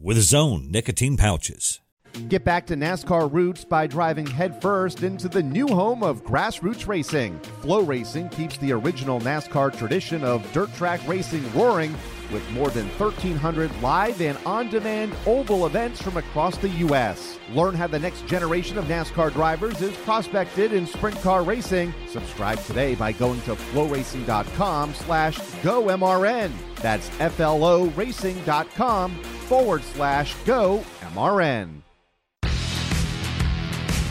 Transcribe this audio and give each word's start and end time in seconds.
with 0.00 0.16
his 0.16 0.34
own 0.34 0.70
nicotine 0.70 1.16
pouches. 1.16 1.80
Get 2.28 2.44
back 2.44 2.66
to 2.66 2.76
NASCAR 2.76 3.32
roots 3.32 3.64
by 3.64 3.86
driving 3.86 4.26
headfirst 4.26 5.02
into 5.02 5.28
the 5.28 5.42
new 5.42 5.68
home 5.68 6.02
of 6.02 6.24
grassroots 6.24 6.86
racing. 6.86 7.38
FloRacing 7.62 8.32
keeps 8.32 8.56
the 8.58 8.72
original 8.72 9.20
NASCAR 9.20 9.76
tradition 9.76 10.24
of 10.24 10.50
dirt 10.52 10.72
track 10.74 11.00
racing 11.06 11.44
roaring 11.54 11.94
with 12.32 12.48
more 12.50 12.70
than 12.70 12.86
1,300 12.90 13.70
live 13.82 14.20
and 14.20 14.38
on 14.46 14.68
demand 14.68 15.14
oval 15.26 15.66
events 15.66 16.00
from 16.00 16.16
across 16.16 16.56
the 16.58 16.68
U.S. 16.68 17.38
Learn 17.52 17.74
how 17.74 17.86
the 17.86 17.98
next 17.98 18.26
generation 18.26 18.78
of 18.78 18.84
NASCAR 18.86 19.32
drivers 19.32 19.80
is 19.80 19.96
prospected 19.98 20.72
in 20.72 20.86
sprint 20.86 21.20
car 21.22 21.42
racing. 21.42 21.92
Subscribe 22.08 22.62
today 22.64 22.94
by 22.94 23.12
going 23.12 23.40
to 23.42 23.54
floracing.com 23.54 24.94
slash 24.94 25.38
GoMRN. 25.62 26.69
That's 26.80 27.08
FLORacing.com 27.10 29.14
forward 29.14 29.82
slash 29.82 30.34
go 30.44 30.84
MRN. 31.00 31.82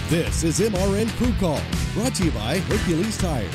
This 0.10 0.44
is 0.44 0.60
MRN 0.60 1.08
Crew 1.18 1.34
Call, 1.40 1.62
brought 1.94 2.16
to 2.16 2.26
you 2.26 2.32
by 2.32 2.60
Hercules 2.60 3.18
Tires. 3.18 3.54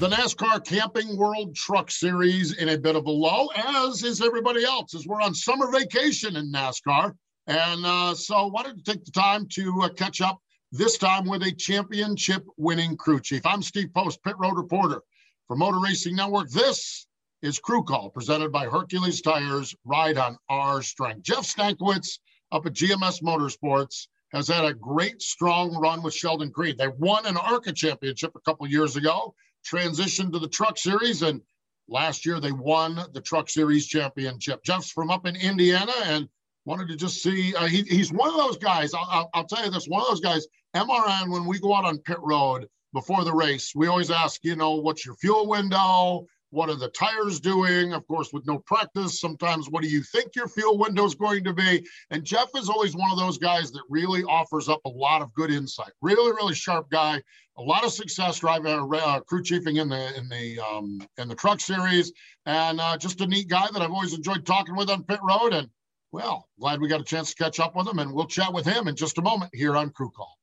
The 0.00 0.10
NASCAR 0.10 0.62
Camping 0.62 1.16
World 1.16 1.54
Truck 1.54 1.90
Series 1.90 2.58
in 2.58 2.68
a 2.68 2.76
bit 2.76 2.94
of 2.94 3.06
a 3.06 3.10
lull, 3.10 3.50
as 3.56 4.02
is 4.02 4.20
everybody 4.20 4.64
else, 4.64 4.94
as 4.94 5.06
we're 5.06 5.22
on 5.22 5.34
summer 5.34 5.72
vacation 5.72 6.36
in 6.36 6.52
NASCAR. 6.52 7.14
And 7.46 7.86
uh, 7.86 8.14
so, 8.14 8.48
wanted 8.48 8.76
to 8.76 8.92
take 8.92 9.04
the 9.04 9.12
time 9.12 9.46
to 9.52 9.82
uh, 9.82 9.88
catch 9.90 10.20
up 10.20 10.38
this 10.72 10.98
time 10.98 11.26
with 11.26 11.42
a 11.42 11.52
championship 11.52 12.44
winning 12.56 12.96
crew 12.96 13.20
chief. 13.20 13.46
I'm 13.46 13.62
Steve 13.62 13.92
Post, 13.94 14.22
pit 14.24 14.34
road 14.38 14.56
reporter 14.56 15.00
for 15.46 15.56
Motor 15.56 15.78
Racing 15.78 16.16
Network. 16.16 16.50
This 16.50 17.06
is 17.44 17.58
Crew 17.58 17.84
Call, 17.84 18.08
presented 18.08 18.50
by 18.50 18.64
Hercules 18.64 19.20
Tires. 19.20 19.76
Ride 19.84 20.16
on 20.16 20.38
our 20.48 20.80
strength. 20.80 21.22
Jeff 21.24 21.44
Stankiewicz 21.44 22.18
up 22.50 22.64
at 22.64 22.72
GMS 22.72 23.22
Motorsports 23.22 24.06
has 24.32 24.48
had 24.48 24.64
a 24.64 24.72
great, 24.72 25.20
strong 25.20 25.76
run 25.76 26.02
with 26.02 26.14
Sheldon 26.14 26.50
Creed. 26.50 26.78
They 26.78 26.88
won 26.88 27.26
an 27.26 27.36
ARCA 27.36 27.72
championship 27.74 28.32
a 28.34 28.40
couple 28.40 28.66
years 28.66 28.96
ago, 28.96 29.34
transitioned 29.62 30.32
to 30.32 30.38
the 30.38 30.48
Truck 30.48 30.78
Series, 30.78 31.20
and 31.20 31.42
last 31.86 32.24
year 32.24 32.40
they 32.40 32.50
won 32.50 32.98
the 33.12 33.20
Truck 33.20 33.50
Series 33.50 33.86
championship. 33.86 34.64
Jeff's 34.64 34.90
from 34.90 35.10
up 35.10 35.26
in 35.26 35.36
Indiana 35.36 35.92
and 36.04 36.26
wanted 36.64 36.88
to 36.88 36.96
just 36.96 37.22
see. 37.22 37.54
Uh, 37.54 37.66
he, 37.66 37.82
he's 37.82 38.10
one 38.10 38.30
of 38.30 38.36
those 38.36 38.56
guys. 38.56 38.94
I'll, 38.94 39.08
I'll, 39.10 39.30
I'll 39.34 39.46
tell 39.46 39.62
you 39.62 39.70
this: 39.70 39.86
one 39.86 40.00
of 40.00 40.08
those 40.08 40.20
guys. 40.20 40.46
MRN, 40.74 41.30
when 41.30 41.44
we 41.44 41.60
go 41.60 41.74
out 41.74 41.84
on 41.84 41.98
pit 41.98 42.18
road 42.22 42.66
before 42.94 43.22
the 43.22 43.34
race, 43.34 43.72
we 43.74 43.86
always 43.86 44.10
ask, 44.10 44.42
you 44.44 44.56
know, 44.56 44.76
what's 44.76 45.04
your 45.04 45.14
fuel 45.16 45.46
window? 45.46 46.26
What 46.54 46.70
are 46.70 46.76
the 46.76 46.88
tires 46.90 47.40
doing? 47.40 47.92
Of 47.92 48.06
course, 48.06 48.32
with 48.32 48.46
no 48.46 48.60
practice, 48.60 49.20
sometimes 49.20 49.68
what 49.68 49.82
do 49.82 49.88
you 49.88 50.04
think 50.04 50.36
your 50.36 50.46
fuel 50.46 50.78
window 50.78 51.04
is 51.04 51.16
going 51.16 51.42
to 51.42 51.52
be? 51.52 51.84
And 52.10 52.22
Jeff 52.22 52.48
is 52.54 52.68
always 52.68 52.94
one 52.94 53.10
of 53.10 53.18
those 53.18 53.38
guys 53.38 53.72
that 53.72 53.82
really 53.90 54.22
offers 54.22 54.68
up 54.68 54.80
a 54.84 54.88
lot 54.88 55.20
of 55.20 55.34
good 55.34 55.50
insight. 55.50 55.90
Really, 56.00 56.30
really 56.30 56.54
sharp 56.54 56.88
guy. 56.90 57.20
A 57.58 57.62
lot 57.62 57.84
of 57.84 57.92
success 57.92 58.38
driving 58.38 58.88
uh, 58.94 59.20
crew 59.20 59.42
chiefing 59.42 59.78
in 59.78 59.88
the 59.88 60.16
in 60.16 60.28
the 60.28 60.60
um, 60.60 61.00
in 61.18 61.26
the 61.26 61.34
truck 61.34 61.58
series, 61.60 62.12
and 62.46 62.80
uh, 62.80 62.96
just 62.96 63.20
a 63.20 63.26
neat 63.26 63.48
guy 63.48 63.66
that 63.72 63.82
I've 63.82 63.90
always 63.90 64.14
enjoyed 64.14 64.46
talking 64.46 64.76
with 64.76 64.90
on 64.90 65.02
pit 65.02 65.20
road. 65.28 65.54
And 65.54 65.68
well, 66.12 66.48
glad 66.60 66.80
we 66.80 66.86
got 66.86 67.00
a 67.00 67.04
chance 67.04 67.34
to 67.34 67.42
catch 67.42 67.58
up 67.58 67.74
with 67.74 67.88
him, 67.88 67.98
and 67.98 68.12
we'll 68.12 68.26
chat 68.26 68.52
with 68.52 68.64
him 68.64 68.86
in 68.86 68.94
just 68.94 69.18
a 69.18 69.22
moment 69.22 69.50
here 69.52 69.76
on 69.76 69.90
Crew 69.90 70.10
Call. 70.10 70.38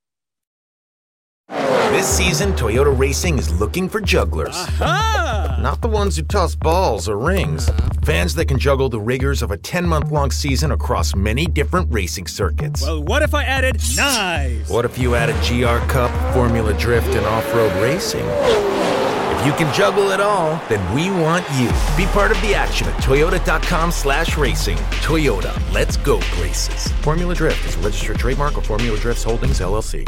This 1.47 2.07
season, 2.07 2.51
Toyota 2.53 2.97
Racing 2.97 3.37
is 3.37 3.57
looking 3.59 3.87
for 3.87 4.01
jugglers. 4.01 4.55
Aha! 4.55 5.20
Not 5.61 5.79
the 5.81 5.87
ones 5.87 6.15
who 6.15 6.23
toss 6.23 6.55
balls 6.55 7.07
or 7.07 7.19
rings. 7.19 7.69
Uh-huh. 7.69 7.89
Fans 8.03 8.33
that 8.33 8.45
can 8.45 8.57
juggle 8.57 8.89
the 8.89 8.99
rigors 8.99 9.43
of 9.43 9.51
a 9.51 9.57
10 9.57 9.85
month 9.85 10.11
long 10.11 10.31
season 10.31 10.71
across 10.71 11.15
many 11.15 11.45
different 11.45 11.93
racing 11.93 12.25
circuits. 12.25 12.81
Well, 12.81 13.03
what 13.03 13.21
if 13.21 13.35
I 13.35 13.43
added 13.43 13.79
knives? 13.95 14.71
What 14.71 14.85
if 14.85 14.97
you 14.97 15.13
added 15.13 15.35
GR 15.45 15.85
Cup, 15.87 16.09
Formula 16.33 16.73
Drift, 16.73 17.09
and 17.09 17.23
off 17.27 17.45
road 17.53 17.71
racing? 17.79 18.25
If 18.25 19.45
you 19.45 19.53
can 19.53 19.71
juggle 19.71 20.09
it 20.09 20.19
all, 20.19 20.59
then 20.67 20.81
we 20.95 21.11
want 21.11 21.45
you. 21.53 21.67
Be 21.95 22.11
part 22.11 22.31
of 22.31 22.41
the 22.41 22.55
action 22.55 22.87
at 22.87 22.95
toyota.com 23.03 23.91
slash 23.91 24.37
racing. 24.37 24.77
Toyota, 25.03 25.53
let's 25.71 25.95
go 25.97 26.19
places. 26.21 26.91
Formula 27.03 27.35
Drift 27.35 27.63
is 27.67 27.75
a 27.75 27.79
registered 27.79 28.17
trademark 28.17 28.57
of 28.57 28.65
Formula 28.65 28.97
Drifts 28.97 29.23
Holdings, 29.23 29.59
LLC. 29.59 30.07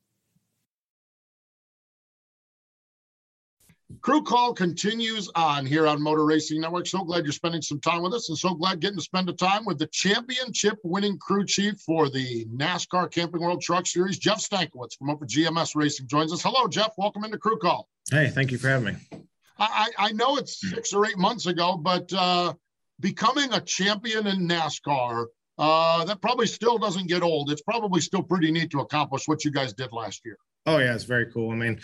Crew 3.99 4.23
Call 4.23 4.53
continues 4.53 5.29
on 5.35 5.65
here 5.65 5.87
on 5.87 6.01
Motor 6.01 6.25
Racing 6.25 6.61
Network. 6.61 6.87
So 6.87 7.03
glad 7.03 7.23
you're 7.23 7.33
spending 7.33 7.61
some 7.61 7.79
time 7.79 8.01
with 8.01 8.13
us, 8.13 8.29
and 8.29 8.37
so 8.37 8.53
glad 8.53 8.79
getting 8.79 8.97
to 8.97 9.03
spend 9.03 9.27
the 9.27 9.33
time 9.33 9.65
with 9.65 9.79
the 9.79 9.87
championship 9.87 10.77
winning 10.83 11.17
crew 11.17 11.45
chief 11.45 11.79
for 11.79 12.09
the 12.09 12.45
NASCAR 12.45 13.11
Camping 13.11 13.41
World 13.41 13.61
Truck 13.61 13.85
Series, 13.85 14.17
Jeff 14.17 14.39
Stankiewicz 14.39 14.97
from 14.97 15.09
at 15.09 15.19
GMS 15.21 15.75
Racing 15.75 16.07
joins 16.07 16.31
us. 16.31 16.41
Hello, 16.41 16.67
Jeff. 16.67 16.93
Welcome 16.97 17.23
into 17.23 17.37
Crew 17.37 17.57
Call. 17.57 17.89
Hey, 18.09 18.29
thank 18.29 18.51
you 18.51 18.57
for 18.57 18.69
having 18.69 18.95
me. 18.95 19.21
I, 19.57 19.89
I 19.97 20.11
know 20.13 20.37
it's 20.37 20.59
six 20.59 20.93
or 20.93 21.05
eight 21.05 21.17
months 21.17 21.45
ago, 21.45 21.77
but 21.77 22.11
uh, 22.13 22.53
becoming 22.99 23.53
a 23.53 23.61
champion 23.61 24.27
in 24.27 24.47
NASCAR, 24.47 25.27
uh, 25.57 26.05
that 26.05 26.21
probably 26.21 26.47
still 26.47 26.77
doesn't 26.77 27.07
get 27.07 27.21
old. 27.21 27.51
It's 27.51 27.61
probably 27.61 28.01
still 28.01 28.23
pretty 28.23 28.51
neat 28.51 28.71
to 28.71 28.79
accomplish 28.79 29.27
what 29.27 29.45
you 29.45 29.51
guys 29.51 29.73
did 29.73 29.91
last 29.91 30.21
year. 30.25 30.37
Oh 30.65 30.77
yeah, 30.77 30.93
it's 30.93 31.05
very 31.05 31.31
cool. 31.31 31.51
I 31.51 31.55
mean, 31.55 31.79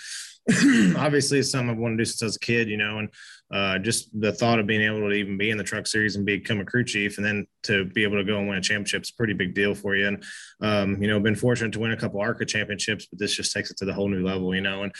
obviously 0.97 1.39
it's 1.39 1.51
something 1.51 1.71
I've 1.71 1.77
wanted 1.77 1.97
to 1.97 2.01
do 2.01 2.05
since 2.05 2.21
I 2.21 2.25
was 2.25 2.35
a 2.35 2.39
kid, 2.39 2.69
you 2.69 2.77
know, 2.77 2.99
and 2.99 3.09
uh, 3.51 3.79
just 3.79 4.09
the 4.19 4.31
thought 4.31 4.59
of 4.59 4.67
being 4.67 4.81
able 4.81 5.09
to 5.09 5.11
even 5.11 5.37
be 5.37 5.49
in 5.49 5.57
the 5.57 5.63
truck 5.63 5.87
series 5.87 6.15
and 6.15 6.25
become 6.25 6.59
a 6.59 6.65
crew 6.65 6.83
chief, 6.83 7.17
and 7.17 7.25
then 7.25 7.47
to 7.63 7.85
be 7.85 8.03
able 8.03 8.17
to 8.17 8.23
go 8.23 8.37
and 8.37 8.47
win 8.47 8.57
a 8.57 8.61
championship 8.61 9.01
is 9.01 9.09
a 9.09 9.15
pretty 9.15 9.33
big 9.33 9.55
deal 9.55 9.73
for 9.73 9.95
you. 9.95 10.07
And 10.07 10.23
um, 10.61 11.01
you 11.01 11.07
know, 11.07 11.19
been 11.19 11.35
fortunate 11.35 11.71
to 11.73 11.79
win 11.79 11.91
a 11.91 11.97
couple 11.97 12.21
ARCA 12.21 12.45
championships, 12.45 13.07
but 13.07 13.19
this 13.19 13.35
just 13.35 13.51
takes 13.51 13.71
it 13.71 13.77
to 13.77 13.85
the 13.85 13.93
whole 13.93 14.09
new 14.09 14.23
level, 14.23 14.53
you 14.53 14.61
know. 14.61 14.83
And 14.83 14.91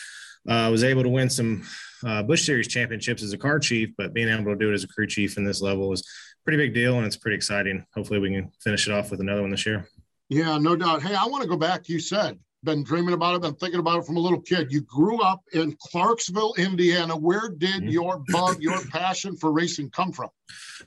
uh, 0.49 0.53
I 0.53 0.69
was 0.69 0.83
able 0.83 1.03
to 1.03 1.09
win 1.09 1.29
some 1.29 1.63
uh, 2.05 2.23
Busch 2.23 2.45
Series 2.45 2.67
championships 2.67 3.21
as 3.21 3.33
a 3.33 3.38
car 3.38 3.59
chief, 3.59 3.89
but 3.97 4.13
being 4.13 4.29
able 4.29 4.45
to 4.45 4.55
do 4.55 4.71
it 4.71 4.75
as 4.75 4.83
a 4.83 4.88
crew 4.88 5.07
chief 5.07 5.38
in 5.38 5.44
this 5.44 5.61
level 5.61 5.94
is 5.94 6.07
pretty 6.45 6.57
big 6.57 6.73
deal, 6.73 6.97
and 6.97 7.05
it's 7.05 7.17
pretty 7.17 7.35
exciting. 7.35 7.85
Hopefully, 7.94 8.19
we 8.19 8.31
can 8.31 8.49
finish 8.63 8.88
it 8.88 8.94
off 8.94 9.11
with 9.11 9.19
another 9.19 9.41
one 9.41 9.51
this 9.51 9.65
year. 9.65 9.88
Yeah, 10.29 10.57
no 10.57 10.75
doubt. 10.75 11.03
Hey, 11.03 11.13
I 11.13 11.25
want 11.25 11.44
to 11.44 11.49
go 11.49 11.57
back. 11.57 11.88
You 11.89 11.99
said 11.99 12.39
been 12.63 12.84
dreaming 12.84 13.13
about 13.13 13.35
it, 13.35 13.41
been 13.41 13.56
thinking 13.56 13.79
about 13.79 14.00
it 14.00 14.06
from 14.06 14.18
a 14.18 14.19
little 14.19 14.41
kid. 14.41 14.72
You 14.72 14.81
grew 14.81 15.22
up 15.22 15.41
in 15.53 15.75
Clarksville, 15.79 16.54
Indiana. 16.57 17.15
Where 17.15 17.50
did 17.50 17.83
mm-hmm. 17.83 17.89
your 17.89 18.24
bug, 18.30 18.62
your 18.62 18.80
passion 18.88 19.38
for 19.38 19.51
racing 19.51 19.89
come 19.92 20.12
from? 20.12 20.30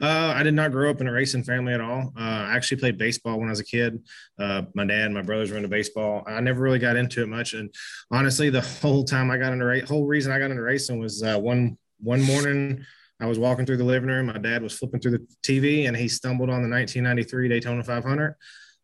Uh, 0.00 0.32
I 0.36 0.42
did 0.42 0.54
not 0.54 0.72
grow 0.72 0.90
up 0.90 1.00
in 1.00 1.06
a 1.06 1.12
racing 1.12 1.44
family 1.44 1.72
at 1.72 1.80
all. 1.80 2.12
Uh, 2.16 2.20
I 2.20 2.56
actually 2.56 2.78
played 2.78 2.98
baseball 2.98 3.38
when 3.38 3.48
I 3.48 3.52
was 3.52 3.60
a 3.60 3.64
kid. 3.64 4.02
Uh, 4.38 4.62
my 4.74 4.84
dad, 4.84 5.06
and 5.06 5.14
my 5.14 5.22
brothers 5.22 5.50
were 5.50 5.56
into 5.56 5.68
baseball. 5.68 6.24
I 6.26 6.40
never 6.40 6.60
really 6.60 6.78
got 6.78 6.96
into 6.96 7.22
it 7.22 7.28
much, 7.28 7.54
and 7.54 7.72
honestly, 8.10 8.50
the 8.50 8.60
whole 8.60 9.04
time 9.04 9.30
I 9.30 9.36
got 9.36 9.52
into 9.52 9.64
race, 9.64 9.88
whole 9.88 10.06
reason 10.06 10.32
I 10.32 10.38
got 10.38 10.50
into 10.50 10.62
racing 10.62 10.98
was 10.98 11.22
uh, 11.22 11.38
one 11.38 11.78
one 11.98 12.22
morning. 12.22 12.84
I 13.20 13.26
was 13.26 13.38
walking 13.38 13.66
through 13.66 13.76
the 13.76 13.84
living 13.84 14.08
room. 14.08 14.26
My 14.26 14.38
dad 14.38 14.62
was 14.62 14.72
flipping 14.72 15.00
through 15.00 15.18
the 15.18 15.26
TV, 15.42 15.86
and 15.86 15.96
he 15.96 16.08
stumbled 16.08 16.48
on 16.48 16.62
the 16.62 16.70
1993 16.70 17.48
Daytona 17.48 17.84
500. 17.84 18.34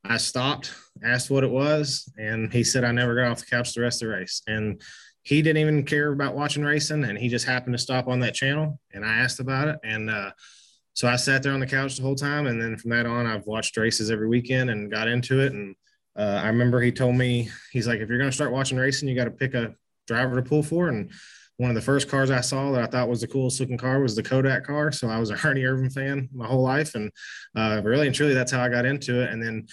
I 0.08 0.16
stopped, 0.16 0.72
asked 1.04 1.30
what 1.30 1.44
it 1.44 1.50
was, 1.50 2.10
and 2.18 2.52
he 2.52 2.64
said 2.64 2.84
I 2.84 2.92
never 2.92 3.14
got 3.14 3.30
off 3.30 3.40
the 3.40 3.46
couch 3.46 3.74
the 3.74 3.82
rest 3.82 4.02
of 4.02 4.08
the 4.08 4.14
race. 4.14 4.42
And 4.46 4.80
he 5.22 5.42
didn't 5.42 5.60
even 5.60 5.84
care 5.84 6.12
about 6.12 6.34
watching 6.34 6.64
racing, 6.64 7.04
and 7.04 7.18
he 7.18 7.28
just 7.28 7.46
happened 7.46 7.74
to 7.74 7.82
stop 7.82 8.08
on 8.08 8.20
that 8.20 8.34
channel. 8.34 8.80
And 8.92 9.04
I 9.04 9.18
asked 9.18 9.40
about 9.40 9.68
it, 9.68 9.78
and 9.82 10.10
uh, 10.10 10.30
so 10.96 11.06
I 11.06 11.16
sat 11.16 11.42
there 11.42 11.52
on 11.52 11.60
the 11.60 11.66
couch 11.66 11.96
the 11.96 12.02
whole 12.02 12.14
time. 12.14 12.46
And 12.46 12.60
then 12.60 12.78
from 12.78 12.90
that 12.90 13.04
on, 13.04 13.26
I've 13.26 13.46
watched 13.46 13.76
races 13.76 14.10
every 14.10 14.28
weekend 14.28 14.70
and 14.70 14.90
got 14.90 15.08
into 15.08 15.40
it. 15.40 15.52
And 15.52 15.76
uh, 16.18 16.40
I 16.42 16.46
remember 16.46 16.80
he 16.80 16.90
told 16.90 17.16
me 17.16 17.50
he's 17.70 17.86
like, 17.86 18.00
if 18.00 18.08
you're 18.08 18.16
going 18.16 18.30
to 18.30 18.34
start 18.34 18.50
watching 18.50 18.78
racing, 18.78 19.06
you 19.06 19.14
got 19.14 19.26
to 19.26 19.30
pick 19.30 19.52
a 19.52 19.74
driver 20.06 20.36
to 20.36 20.48
pull 20.48 20.62
for. 20.62 20.88
And 20.88 21.10
one 21.58 21.68
of 21.68 21.74
the 21.74 21.82
first 21.82 22.08
cars 22.08 22.30
I 22.30 22.40
saw 22.40 22.72
that 22.72 22.82
I 22.82 22.86
thought 22.86 23.10
was 23.10 23.20
the 23.20 23.28
coolest 23.28 23.60
looking 23.60 23.76
car 23.76 24.00
was 24.00 24.16
the 24.16 24.22
Kodak 24.22 24.64
car. 24.64 24.90
So 24.90 25.08
I 25.08 25.18
was 25.18 25.30
a 25.30 25.46
Ernie 25.46 25.64
Irvan 25.64 25.92
fan 25.92 26.30
my 26.32 26.46
whole 26.46 26.62
life. 26.62 26.94
And 26.94 27.12
uh, 27.54 27.82
really 27.84 28.06
and 28.06 28.16
truly, 28.16 28.32
that's 28.32 28.52
how 28.52 28.62
I 28.62 28.70
got 28.70 28.86
into 28.86 29.20
it. 29.20 29.30
And 29.30 29.42
then 29.42 29.66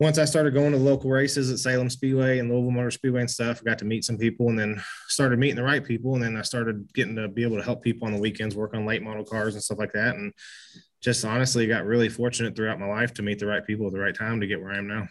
once 0.00 0.16
I 0.16 0.24
started 0.24 0.54
going 0.54 0.72
to 0.72 0.78
local 0.78 1.10
races 1.10 1.50
at 1.50 1.58
Salem 1.58 1.90
Speedway 1.90 2.38
and 2.38 2.48
Louisville 2.48 2.70
Motor 2.70 2.90
Speedway 2.90 3.20
and 3.20 3.30
stuff, 3.30 3.60
I 3.60 3.68
got 3.68 3.78
to 3.80 3.84
meet 3.84 4.02
some 4.02 4.16
people 4.16 4.48
and 4.48 4.58
then 4.58 4.82
started 5.08 5.38
meeting 5.38 5.56
the 5.56 5.62
right 5.62 5.84
people. 5.84 6.14
And 6.14 6.24
then 6.24 6.38
I 6.38 6.42
started 6.42 6.88
getting 6.94 7.14
to 7.16 7.28
be 7.28 7.42
able 7.42 7.58
to 7.58 7.62
help 7.62 7.82
people 7.82 8.06
on 8.06 8.14
the 8.14 8.20
weekends, 8.20 8.56
work 8.56 8.72
on 8.74 8.86
late 8.86 9.02
model 9.02 9.24
cars 9.24 9.54
and 9.54 9.62
stuff 9.62 9.78
like 9.78 9.92
that. 9.92 10.16
And 10.16 10.32
just 11.02 11.22
honestly 11.26 11.66
got 11.66 11.84
really 11.84 12.08
fortunate 12.08 12.56
throughout 12.56 12.80
my 12.80 12.86
life 12.86 13.12
to 13.14 13.22
meet 13.22 13.38
the 13.38 13.46
right 13.46 13.64
people 13.66 13.86
at 13.86 13.92
the 13.92 14.00
right 14.00 14.14
time 14.14 14.40
to 14.40 14.46
get 14.46 14.60
where 14.60 14.72
I 14.72 14.78
am 14.78 14.88
now. 14.88 15.06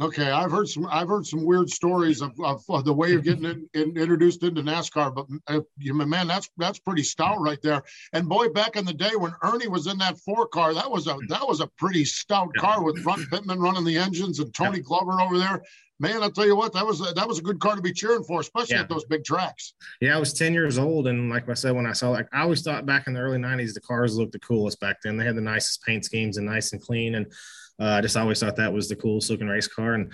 Okay, 0.00 0.28
I've 0.28 0.50
heard 0.50 0.68
some. 0.68 0.88
I've 0.90 1.08
heard 1.08 1.24
some 1.24 1.44
weird 1.44 1.70
stories 1.70 2.20
of, 2.20 2.32
of, 2.42 2.64
of 2.68 2.84
the 2.84 2.92
way 2.92 3.10
you're 3.10 3.20
getting 3.20 3.44
in, 3.44 3.68
in, 3.74 3.96
introduced 3.96 4.42
into 4.42 4.60
NASCAR. 4.60 5.14
But 5.14 5.26
uh, 5.46 5.60
you, 5.78 5.94
man, 5.94 6.26
that's 6.26 6.50
that's 6.56 6.80
pretty 6.80 7.04
stout 7.04 7.40
right 7.40 7.62
there. 7.62 7.80
And 8.12 8.28
boy, 8.28 8.48
back 8.48 8.74
in 8.74 8.84
the 8.84 8.92
day 8.92 9.14
when 9.16 9.34
Ernie 9.42 9.68
was 9.68 9.86
in 9.86 9.98
that 9.98 10.18
four 10.18 10.48
car, 10.48 10.74
that 10.74 10.90
was 10.90 11.06
a 11.06 11.16
that 11.28 11.46
was 11.46 11.60
a 11.60 11.68
pretty 11.78 12.04
stout 12.04 12.50
car 12.58 12.82
with 12.82 13.04
Runt 13.04 13.30
Pittman 13.30 13.60
running 13.60 13.84
the 13.84 13.96
engines 13.96 14.40
and 14.40 14.52
Tony 14.52 14.80
Glover 14.80 15.20
over 15.20 15.38
there. 15.38 15.62
Man, 16.00 16.24
I'll 16.24 16.30
tell 16.32 16.46
you 16.46 16.56
what, 16.56 16.72
that 16.72 16.84
was 16.84 17.00
a, 17.00 17.14
that 17.14 17.28
was 17.28 17.38
a 17.38 17.42
good 17.42 17.60
car 17.60 17.76
to 17.76 17.82
be 17.82 17.92
cheering 17.92 18.24
for, 18.24 18.40
especially 18.40 18.74
yeah. 18.74 18.82
at 18.82 18.88
those 18.88 19.04
big 19.04 19.22
tracks. 19.22 19.74
Yeah, 20.00 20.16
I 20.16 20.18
was 20.18 20.32
10 20.32 20.52
years 20.52 20.76
old, 20.76 21.06
and 21.06 21.30
like 21.30 21.48
I 21.48 21.54
said, 21.54 21.76
when 21.76 21.86
I 21.86 21.92
saw 21.92 22.10
like 22.10 22.26
I 22.32 22.40
always 22.40 22.62
thought 22.62 22.84
back 22.84 23.06
in 23.06 23.14
the 23.14 23.20
early 23.20 23.38
90s, 23.38 23.74
the 23.74 23.80
cars 23.80 24.18
looked 24.18 24.32
the 24.32 24.40
coolest 24.40 24.80
back 24.80 24.96
then. 25.04 25.16
They 25.16 25.24
had 25.24 25.36
the 25.36 25.40
nicest 25.40 25.84
paint 25.84 26.04
schemes 26.04 26.36
and 26.36 26.46
nice 26.46 26.72
and 26.72 26.82
clean 26.82 27.14
and 27.14 27.32
uh, 27.80 27.84
I 27.84 28.00
just 28.00 28.16
always 28.16 28.40
thought 28.40 28.56
that 28.56 28.72
was 28.72 28.88
the 28.88 28.96
coolest 28.96 29.30
looking 29.30 29.48
race 29.48 29.68
car. 29.68 29.94
And 29.94 30.12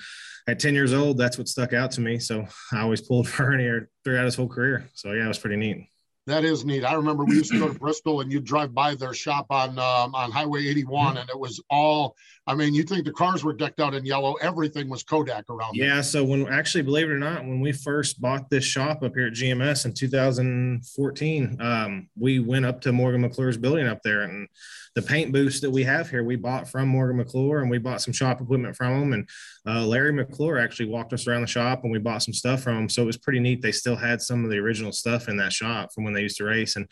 at 0.49 0.59
10 0.59 0.75
years 0.75 0.93
old, 0.93 1.19
that's 1.19 1.39
what 1.39 1.49
stuck 1.49 1.73
out 1.73 1.91
to 1.93 2.01
me. 2.01 2.19
So 2.19 2.47
I 2.73 2.81
always 2.81 3.01
pulled 3.01 3.29
for 3.31 3.45
Ernie 3.45 3.87
throughout 4.05 4.25
his 4.25 4.35
whole 4.35 4.49
career. 4.49 4.89
So 4.95 5.12
yeah, 5.12 5.25
it 5.25 5.29
was 5.29 5.39
pretty 5.39 5.57
neat. 5.57 5.89
That 6.27 6.45
is 6.45 6.65
neat. 6.65 6.85
I 6.85 6.95
remember 6.95 7.25
we 7.25 7.37
used 7.37 7.51
to 7.51 7.59
go 7.59 7.69
to 7.69 7.79
Bristol 7.79 8.21
and 8.21 8.31
you'd 8.31 8.45
drive 8.45 8.75
by 8.75 8.95
their 8.95 9.15
shop 9.15 9.47
on 9.51 9.71
um, 9.79 10.15
on 10.15 10.31
Highway 10.31 10.67
81, 10.69 11.17
and 11.17 11.29
it 11.29 11.39
was 11.39 11.61
all. 11.71 12.15
I 12.50 12.55
mean, 12.56 12.75
you 12.75 12.82
think 12.82 13.05
the 13.05 13.12
cars 13.12 13.44
were 13.44 13.52
decked 13.52 13.79
out 13.79 13.94
in 13.94 14.05
yellow? 14.05 14.35
Everything 14.43 14.88
was 14.88 15.05
Kodak 15.05 15.49
around. 15.49 15.76
Yeah. 15.76 15.94
There. 15.94 16.02
So 16.02 16.25
when 16.25 16.49
actually, 16.49 16.82
believe 16.82 17.08
it 17.08 17.12
or 17.12 17.19
not, 17.19 17.43
when 17.43 17.61
we 17.61 17.70
first 17.70 18.20
bought 18.20 18.50
this 18.50 18.64
shop 18.64 19.05
up 19.05 19.14
here 19.14 19.29
at 19.29 19.35
GMS 19.35 19.85
in 19.85 19.94
2014, 19.94 21.56
um, 21.61 22.08
we 22.19 22.41
went 22.41 22.67
up 22.67 22.81
to 22.81 22.93
Morgan 22.93 23.20
McClure's 23.20 23.56
building 23.56 23.87
up 23.87 24.00
there, 24.02 24.23
and 24.23 24.49
the 24.97 25.02
paint 25.02 25.32
booths 25.32 25.61
that 25.61 25.70
we 25.70 25.85
have 25.85 26.11
here, 26.11 26.25
we 26.25 26.35
bought 26.35 26.69
from 26.69 26.88
Morgan 26.88 27.19
McClure, 27.19 27.61
and 27.61 27.70
we 27.70 27.79
bought 27.79 28.02
some 28.02 28.12
shop 28.12 28.41
equipment 28.41 28.75
from 28.75 28.99
them. 28.99 29.12
And 29.12 29.29
uh, 29.64 29.87
Larry 29.87 30.12
McClure 30.12 30.58
actually 30.58 30.88
walked 30.88 31.12
us 31.12 31.29
around 31.29 31.43
the 31.43 31.46
shop, 31.46 31.85
and 31.85 31.93
we 31.93 32.00
bought 32.00 32.25
some 32.25 32.35
stuff 32.35 32.64
from 32.64 32.75
them. 32.75 32.88
So 32.88 33.03
it 33.03 33.06
was 33.06 33.17
pretty 33.17 33.38
neat. 33.38 33.62
They 33.62 33.70
still 33.70 33.96
had 33.96 34.20
some 34.20 34.44
of 34.44 34.50
the 34.50 34.58
original 34.58 34.91
stuff 34.91 35.29
in 35.29 35.37
that 35.37 35.53
shop 35.53 35.93
from 35.93 36.03
when 36.03 36.14
they 36.14 36.23
used 36.23 36.38
to 36.38 36.44
race, 36.44 36.75
and 36.75 36.88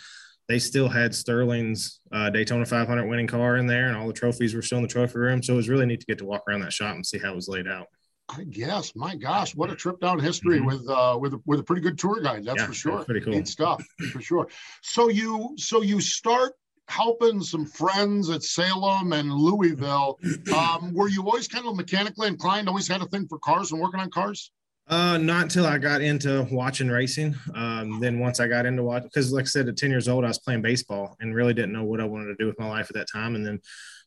they 0.49 0.59
still 0.59 0.89
had 0.89 1.15
Sterling's 1.15 2.00
uh, 2.11 2.31
Daytona 2.31 2.65
500 2.65 3.06
winning 3.06 3.27
car 3.27 3.56
in 3.56 3.67
there, 3.67 3.89
and 3.89 3.97
all 3.97 4.06
the 4.06 4.15
trophies 4.15 4.55
were 4.55 4.62
still 4.62 4.79
in 4.79 4.83
the 4.83 4.89
trophy 4.89 5.19
room. 5.19 5.43
So 5.43 5.53
it 5.53 5.56
was 5.56 5.69
really 5.69 5.87
neat 5.87 6.00
to 6.00 6.06
get 6.06 6.19
to 6.19 6.25
walk 6.25 6.43
around 6.49 6.61
that 6.61 6.73
shop 6.73 6.95
and 6.95 7.05
see 7.05 7.19
how 7.19 7.33
it 7.33 7.37
was 7.37 7.49
laid 7.49 7.69
out. 7.69 7.87
I 8.31 8.45
guess. 8.45 8.95
My 8.95 9.15
gosh, 9.15 9.55
what 9.55 9.71
a 9.71 9.77
trip 9.77 10.00
down 10.00 10.19
history 10.19 10.59
mm-hmm. 10.59 10.67
with 10.67 10.89
uh, 10.89 11.19
with 11.21 11.35
with 11.47 11.61
a 11.61 11.62
pretty 11.62 11.83
good 11.83 11.99
tour 11.99 12.21
guide. 12.21 12.45
That's 12.45 12.61
yeah, 12.61 12.67
for 12.67 12.75
sure. 12.75 13.05
Pretty 13.05 13.21
cool 13.21 13.33
Neat 13.33 13.49
stuff 13.49 13.83
for 14.12 14.21
sure. 14.21 14.49
So 14.83 15.09
you 15.09 15.55
so 15.56 15.83
you 15.83 16.00
start 16.00 16.53
helping 16.89 17.43
some 17.43 17.67
friends 17.67 18.31
at 18.31 18.43
Salem 18.43 19.12
and 19.12 19.33
Louisville. 19.33 20.19
Um, 20.55 20.95
were 20.95 21.09
you 21.09 21.23
always 21.25 21.47
kind 21.47 21.67
of 21.67 21.77
mechanically 21.77 22.27
inclined? 22.27 22.69
Always 22.69 22.89
had 22.89 23.03
a 23.03 23.06
thing 23.06 23.29
for 23.29 23.39
cars 23.39 23.71
and 23.71 23.81
working 23.81 24.00
on 24.00 24.11
cars? 24.11 24.50
Uh, 24.88 25.19
not 25.19 25.43
until 25.43 25.67
I 25.67 25.76
got 25.76 26.00
into 26.00 26.46
watching 26.50 26.88
racing. 26.88 27.35
Um, 27.55 28.00
then 28.00 28.19
once 28.19 28.40
I 28.40 28.49
got 28.49 28.64
into 28.64 28.82
watch, 28.82 29.02
because 29.02 29.32
like 29.32 29.44
I 29.44 29.46
said, 29.46 29.69
at 29.69 29.76
10 29.76 29.90
years 29.90 30.08
old, 30.08 30.25
I 30.25 30.29
was 30.29 30.38
playing 30.38 30.62
baseball 30.62 31.14
and 31.20 31.35
really 31.35 31.52
didn't 31.52 31.73
know 31.73 31.85
what 31.85 32.00
I 32.00 32.05
wanted 32.05 32.29
to 32.29 32.37
do 32.37 32.46
with 32.46 32.58
my 32.58 32.67
life 32.67 32.87
at 32.88 32.94
that 32.94 33.08
time. 33.12 33.35
And 33.35 33.46
then 33.46 33.61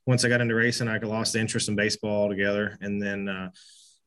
once 0.07 0.25
I 0.25 0.29
got 0.29 0.41
into 0.41 0.55
racing, 0.55 0.87
I 0.87 0.97
lost 0.97 1.35
interest 1.35 1.69
in 1.69 1.75
baseball 1.75 2.23
altogether. 2.23 2.77
And 2.81 2.99
then, 2.99 3.29
uh, 3.29 3.51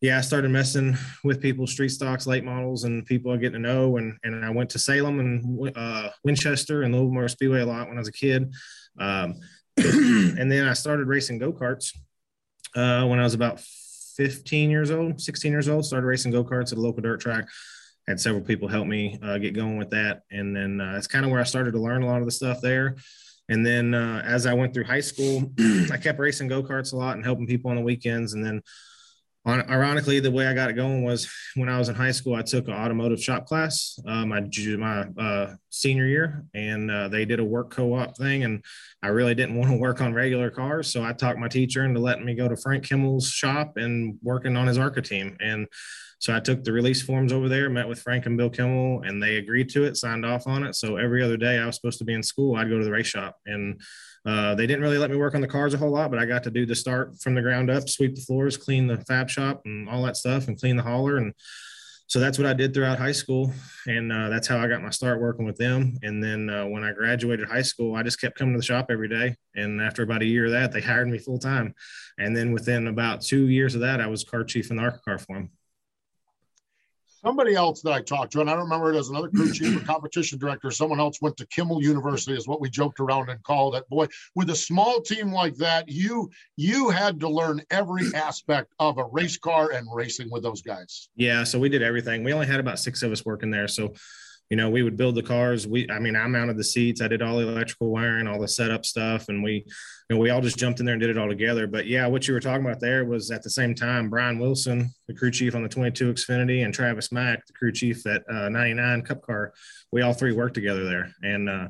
yeah, 0.01 0.19
I 0.19 0.21
started 0.21 0.51
messing 0.51 0.97
with 1.23 1.41
people, 1.41 1.67
street 1.69 1.91
stocks, 1.91 2.27
late 2.27 2.45
models, 2.45 2.83
and 2.83 3.07
people 3.07 3.31
I 3.31 3.37
get 3.37 3.53
to 3.53 3.59
know. 3.61 3.97
And 3.97 4.19
and 4.25 4.45
I 4.45 4.51
went 4.51 4.69
to 4.71 4.79
Salem 4.79 5.21
and 5.21 5.73
uh, 5.77 6.11
Winchester 6.25 6.83
and 6.83 6.95
Louisville 6.95 7.29
Speedway 7.29 7.61
a 7.61 7.67
lot 7.67 7.89
when 7.89 7.97
I 7.97 8.01
was 8.01 8.09
a 8.09 8.13
kid. 8.13 8.53
Um, 8.99 9.35
and 9.77 10.51
then 10.51 10.67
I 10.67 10.73
started 10.73 11.07
racing 11.07 11.39
go 11.39 11.53
karts 11.53 11.97
uh, 12.77 13.07
when 13.07 13.19
I 13.19 13.23
was 13.23 13.35
about 13.35 13.61
15 14.17 14.71
years 14.71 14.91
old, 14.91 15.21
16 15.21 15.53
years 15.53 15.69
old. 15.69 15.85
Started 15.85 16.07
racing 16.07 16.33
go 16.33 16.45
karts 16.45 16.73
at 16.73 16.79
a 16.79 16.81
local 16.81 17.03
dirt 17.03 17.21
track. 17.21 17.49
Had 18.07 18.21
several 18.21 18.45
people 18.45 18.69
help 18.69 18.87
me 18.87 19.19
uh, 19.23 19.39
get 19.39 19.55
going 19.55 19.79
with 19.79 19.91
that, 19.91 20.23
and 20.31 20.55
then 20.55 20.81
uh, 20.81 20.95
it's 20.97 21.07
kind 21.07 21.25
of 21.25 21.31
where 21.31 21.41
I 21.41 21.45
started 21.45 21.73
to 21.73 21.81
learn 21.81 22.03
a 22.03 22.07
lot 22.07 22.21
of 22.21 22.27
the 22.27 22.33
stuff 22.33 22.61
there. 22.61 22.97
And 23.49 23.65
then 23.65 23.95
uh, 23.95 24.23
as 24.25 24.47
I 24.47 24.55
went 24.55 24.73
through 24.73 24.85
high 24.85 25.01
school, 25.01 25.51
I 25.93 25.97
kept 25.97 26.19
racing 26.19 26.49
go 26.49 26.63
karts 26.63 26.93
a 26.93 26.97
lot 26.97 27.17
and 27.17 27.25
helping 27.25 27.47
people 27.47 27.71
on 27.71 27.77
the 27.77 27.83
weekends. 27.83 28.33
And 28.33 28.45
then 28.45 28.63
ironically, 29.47 30.21
the 30.21 30.31
way 30.31 30.47
I 30.47 30.55
got 30.55 30.71
it 30.71 30.75
going 30.75 31.05
was 31.05 31.31
when 31.55 31.69
I 31.69 31.79
was 31.79 31.89
in 31.89 31.95
high 31.95 32.13
school, 32.13 32.35
I 32.35 32.43
took 32.43 32.67
an 32.67 32.75
automotive 32.75 33.23
shop 33.23 33.47
class 33.47 33.99
uh, 34.07 34.25
my 34.25 34.41
my 34.79 35.07
uh, 35.19 35.55
senior 35.71 36.07
year, 36.07 36.45
and 36.55 36.91
uh, 36.91 37.09
they 37.09 37.25
did 37.25 37.41
a 37.41 37.45
work 37.45 37.71
co-op 37.71 38.17
thing, 38.17 38.45
and 38.45 38.65
I 39.03 39.09
really 39.09 39.35
didn't 39.35 39.57
want 39.59 39.71
to 39.71 39.77
work 39.77 40.01
on 40.01 40.15
regular 40.15 40.51
cars, 40.51 40.91
so 40.91 41.03
I 41.03 41.13
talked 41.13 41.39
my 41.39 41.49
teacher 41.49 41.85
into 41.85 42.01
letting 42.01 42.25
me 42.25 42.35
go 42.35 42.49
to 42.49 42.57
Frank 42.57 42.85
Kimmel's 42.85 43.29
shop 43.29 43.77
and 43.77 44.19
working 44.23 44.57
on 44.57 44.67
his 44.67 44.79
ARCA 44.79 45.03
team, 45.03 45.37
and 45.41 45.67
so 46.25 46.35
I 46.35 46.41
took 46.41 46.65
the 46.65 46.73
release 46.73 47.03
forms 47.03 47.35
over 47.35 47.51
there, 47.51 47.69
met 47.69 47.87
with 47.87 48.01
Frank 48.01 48.25
and 48.25 48.39
Bill 48.39 48.49
Kimmel, 48.49 49.03
and 49.03 49.23
they 49.23 49.37
agreed 49.37 49.69
to 49.71 49.85
it, 49.85 49.99
signed 49.99 50.25
off 50.25 50.47
on 50.47 50.65
it. 50.65 50.75
So 50.75 50.97
every 50.97 51.23
other 51.23 51.37
day 51.37 51.59
I 51.59 51.67
was 51.67 51.77
supposed 51.77 51.99
to 51.99 52.05
be 52.07 52.15
in 52.15 52.23
school, 52.23 52.57
I'd 52.57 52.71
go 52.71 52.79
to 52.79 52.85
the 52.85 52.91
race 52.91 53.09
shop 53.09 53.37
and 53.45 53.79
uh, 54.27 54.55
they 54.55 54.67
didn't 54.67 54.83
really 54.83 54.99
let 54.99 55.11
me 55.11 55.17
work 55.17 55.35
on 55.35 55.41
the 55.41 55.47
cars 55.47 55.75
a 55.75 55.79
whole 55.79 55.91
lot, 55.91 56.11
but 56.11 56.19
I 56.19 56.25
got 56.25 56.43
to 56.45 56.51
do 56.51 56.65
the 56.65 56.75
start 56.75 57.21
from 57.21 57.35
the 57.35 57.43
ground 57.43 57.71
up, 57.71 57.89
sweep 57.89 58.15
the 58.15 58.23
floors, 58.23 58.57
clean 58.57 58.87
the 58.87 58.99
fab 59.05 59.29
shop, 59.29 59.63
and 59.67 59.89
all 59.89 60.03
that 60.05 60.17
stuff, 60.17 60.49
and 60.49 60.59
clean 60.59 60.77
the 60.77 60.83
hauler. 60.83 61.19
And 61.19 61.35
so 62.07 62.21
that's 62.21 62.39
what 62.39 62.47
I 62.47 62.55
did 62.55 62.73
throughout 62.73 62.99
high 62.99 63.13
school, 63.13 63.53
and 63.87 64.11
uh, 64.11 64.31
that's 64.31 64.47
how 64.47 64.59
I 64.59 64.67
got 64.67 64.83
my 64.83 64.91
start 64.91 65.21
working 65.21 65.45
with 65.45 65.57
them. 65.57 65.99
And 66.03 66.23
then 66.23 66.49
uh, 66.49 66.67
when 66.67 66.85
I 66.85 66.93
graduated 66.93 67.49
high 67.49 67.63
school, 67.63 67.97
I 67.97 68.03
just 68.03 68.21
kept 68.21 68.39
coming 68.39 68.55
to 68.55 68.59
the 68.59 68.65
shop 68.65 68.87
every 68.91 69.09
day. 69.09 69.37
And 69.57 69.81
after 69.81 70.03
about 70.03 70.23
a 70.23 70.27
year 70.27 70.47
of 70.47 70.53
that, 70.53 70.73
they 70.73 70.81
hired 70.83 71.09
me 71.09 71.19
full 71.19 71.39
time. 71.39 71.75
And 72.19 72.35
then 72.35 72.53
within 72.53 72.87
about 72.87 73.21
two 73.21 73.49
years 73.49 73.75
of 73.75 73.83
that, 73.83 74.01
I 74.01 74.07
was 74.07 74.25
car 74.25 74.45
chief 74.45 74.71
in 74.71 74.77
the 74.77 74.83
ARCA 74.83 75.01
car 75.05 75.19
for 75.19 75.37
them 75.37 75.51
somebody 77.25 77.55
else 77.55 77.81
that 77.83 77.93
I 77.93 78.03
talked 78.03 78.33
to, 78.33 78.41
and 78.41 78.51
I 78.51 78.53
don't 78.53 78.65
remember 78.65 78.93
it 78.93 78.99
as 78.99 79.09
another 79.09 79.29
crew 79.29 79.53
chief 79.53 79.81
or 79.81 79.85
competition 79.85 80.39
director, 80.39 80.71
someone 80.71 81.01
else 81.01 81.23
went 81.23 81.37
to 81.39 81.47
Kimmel 81.47 81.83
University, 81.83 82.37
is 82.37 82.47
what 82.47 82.61
we 82.61 82.69
joked 82.69 83.01
around 83.01 83.31
and 83.31 83.43
called 83.43 83.75
it. 83.75 83.89
Boy, 83.89 84.07
with 84.35 84.51
a 84.51 84.55
small 84.55 85.01
team 85.01 85.33
like 85.33 85.57
that, 85.57 85.89
you 85.89 86.31
you 86.57 86.91
had 86.91 87.19
to 87.21 87.29
learn 87.29 87.63
every 87.71 88.15
aspect 88.15 88.73
of 88.79 88.99
a 88.99 89.05
race 89.05 89.39
car 89.39 89.73
and 89.73 89.89
racing 89.93 90.31
with 90.31 90.43
those 90.43 90.61
guys. 90.61 91.09
Yeah, 91.17 91.45
so 91.45 91.59
we 91.59 91.69
did 91.69 91.83
everything. 91.83 92.25
We 92.25 92.33
only 92.33 92.47
had 92.47 92.61
about 92.61 92.79
six 92.79 93.03
of 93.03 93.11
us 93.11 93.25
working 93.25 93.51
there, 93.51 93.69
so 93.69 93.95
you 94.51 94.57
know, 94.57 94.69
we 94.69 94.83
would 94.83 94.97
build 94.97 95.15
the 95.15 95.23
cars. 95.23 95.67
We, 95.67 95.89
I 95.91 95.99
mean, 95.99 96.17
I 96.17 96.27
mounted 96.27 96.57
the 96.57 96.65
seats. 96.65 97.01
I 97.01 97.09
did 97.09 97.23
all 97.23 97.39
the 97.39 97.49
electrical 97.49 97.91
wiring, 97.91 98.27
all 98.27 98.41
the 98.41 98.49
setup 98.49 98.85
stuff, 98.85 99.29
and 99.29 99.43
we, 99.43 99.65
you 100.11 100.17
know, 100.17 100.19
we 100.19 100.31
all 100.31 100.43
just 100.43 100.59
jumped 100.59 100.81
in 100.81 100.87
there 100.87 100.95
and 100.95 101.01
did 101.01 101.11
it 101.11 101.19
all 101.19 101.29
together. 101.29 101.67
But 101.67 101.87
yeah, 101.87 102.07
what 102.07 102.29
you 102.29 102.35
were 102.35 102.41
talking 102.41 102.65
about 102.65 102.81
there 102.81 103.05
was 103.05 103.31
at 103.31 103.43
the 103.43 103.51
same 103.51 103.75
time, 103.75 104.11
Brian 104.11 104.39
Wilson, 104.39 104.91
the 105.09 105.15
crew 105.15 105.31
chief 105.31 105.55
on 105.55 105.63
the 105.63 105.69
22 105.69 106.13
Xfinity, 106.13 106.65
and 106.65 106.75
Travis 106.75 107.11
Mack, 107.11 107.47
the 107.47 107.55
crew 107.55 107.73
chief 107.73 108.07
at 108.07 108.23
uh, 108.31 108.49
99 108.51 109.03
Cup 109.03 109.23
Car. 109.23 109.55
We 109.93 110.03
all 110.03 110.13
three 110.13 110.33
worked 110.33 110.55
together 110.55 110.85
there, 110.85 111.11
and 111.23 111.49
uh, 111.49 111.69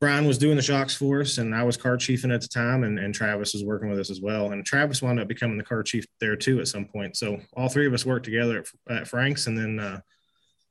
Brian 0.00 0.26
was 0.26 0.38
doing 0.38 0.56
the 0.56 0.62
shocks 0.62 0.94
for 0.94 1.20
us, 1.20 1.36
and 1.36 1.54
I 1.54 1.62
was 1.62 1.76
car 1.76 1.98
chiefing 1.98 2.32
at 2.32 2.40
the 2.40 2.48
time, 2.48 2.84
and, 2.84 2.98
and 2.98 3.14
Travis 3.14 3.52
was 3.52 3.64
working 3.64 3.90
with 3.90 3.98
us 3.98 4.10
as 4.10 4.22
well. 4.22 4.52
And 4.52 4.64
Travis 4.64 5.02
wound 5.02 5.20
up 5.20 5.28
becoming 5.28 5.58
the 5.58 5.64
car 5.64 5.82
chief 5.82 6.06
there 6.20 6.36
too 6.36 6.60
at 6.60 6.68
some 6.68 6.86
point. 6.86 7.18
So 7.18 7.38
all 7.54 7.68
three 7.68 7.86
of 7.86 7.92
us 7.92 8.06
worked 8.06 8.24
together 8.24 8.64
at, 8.88 8.96
at 8.96 9.08
Frank's, 9.08 9.46
and 9.46 9.58
then. 9.58 9.78
Uh, 9.78 10.00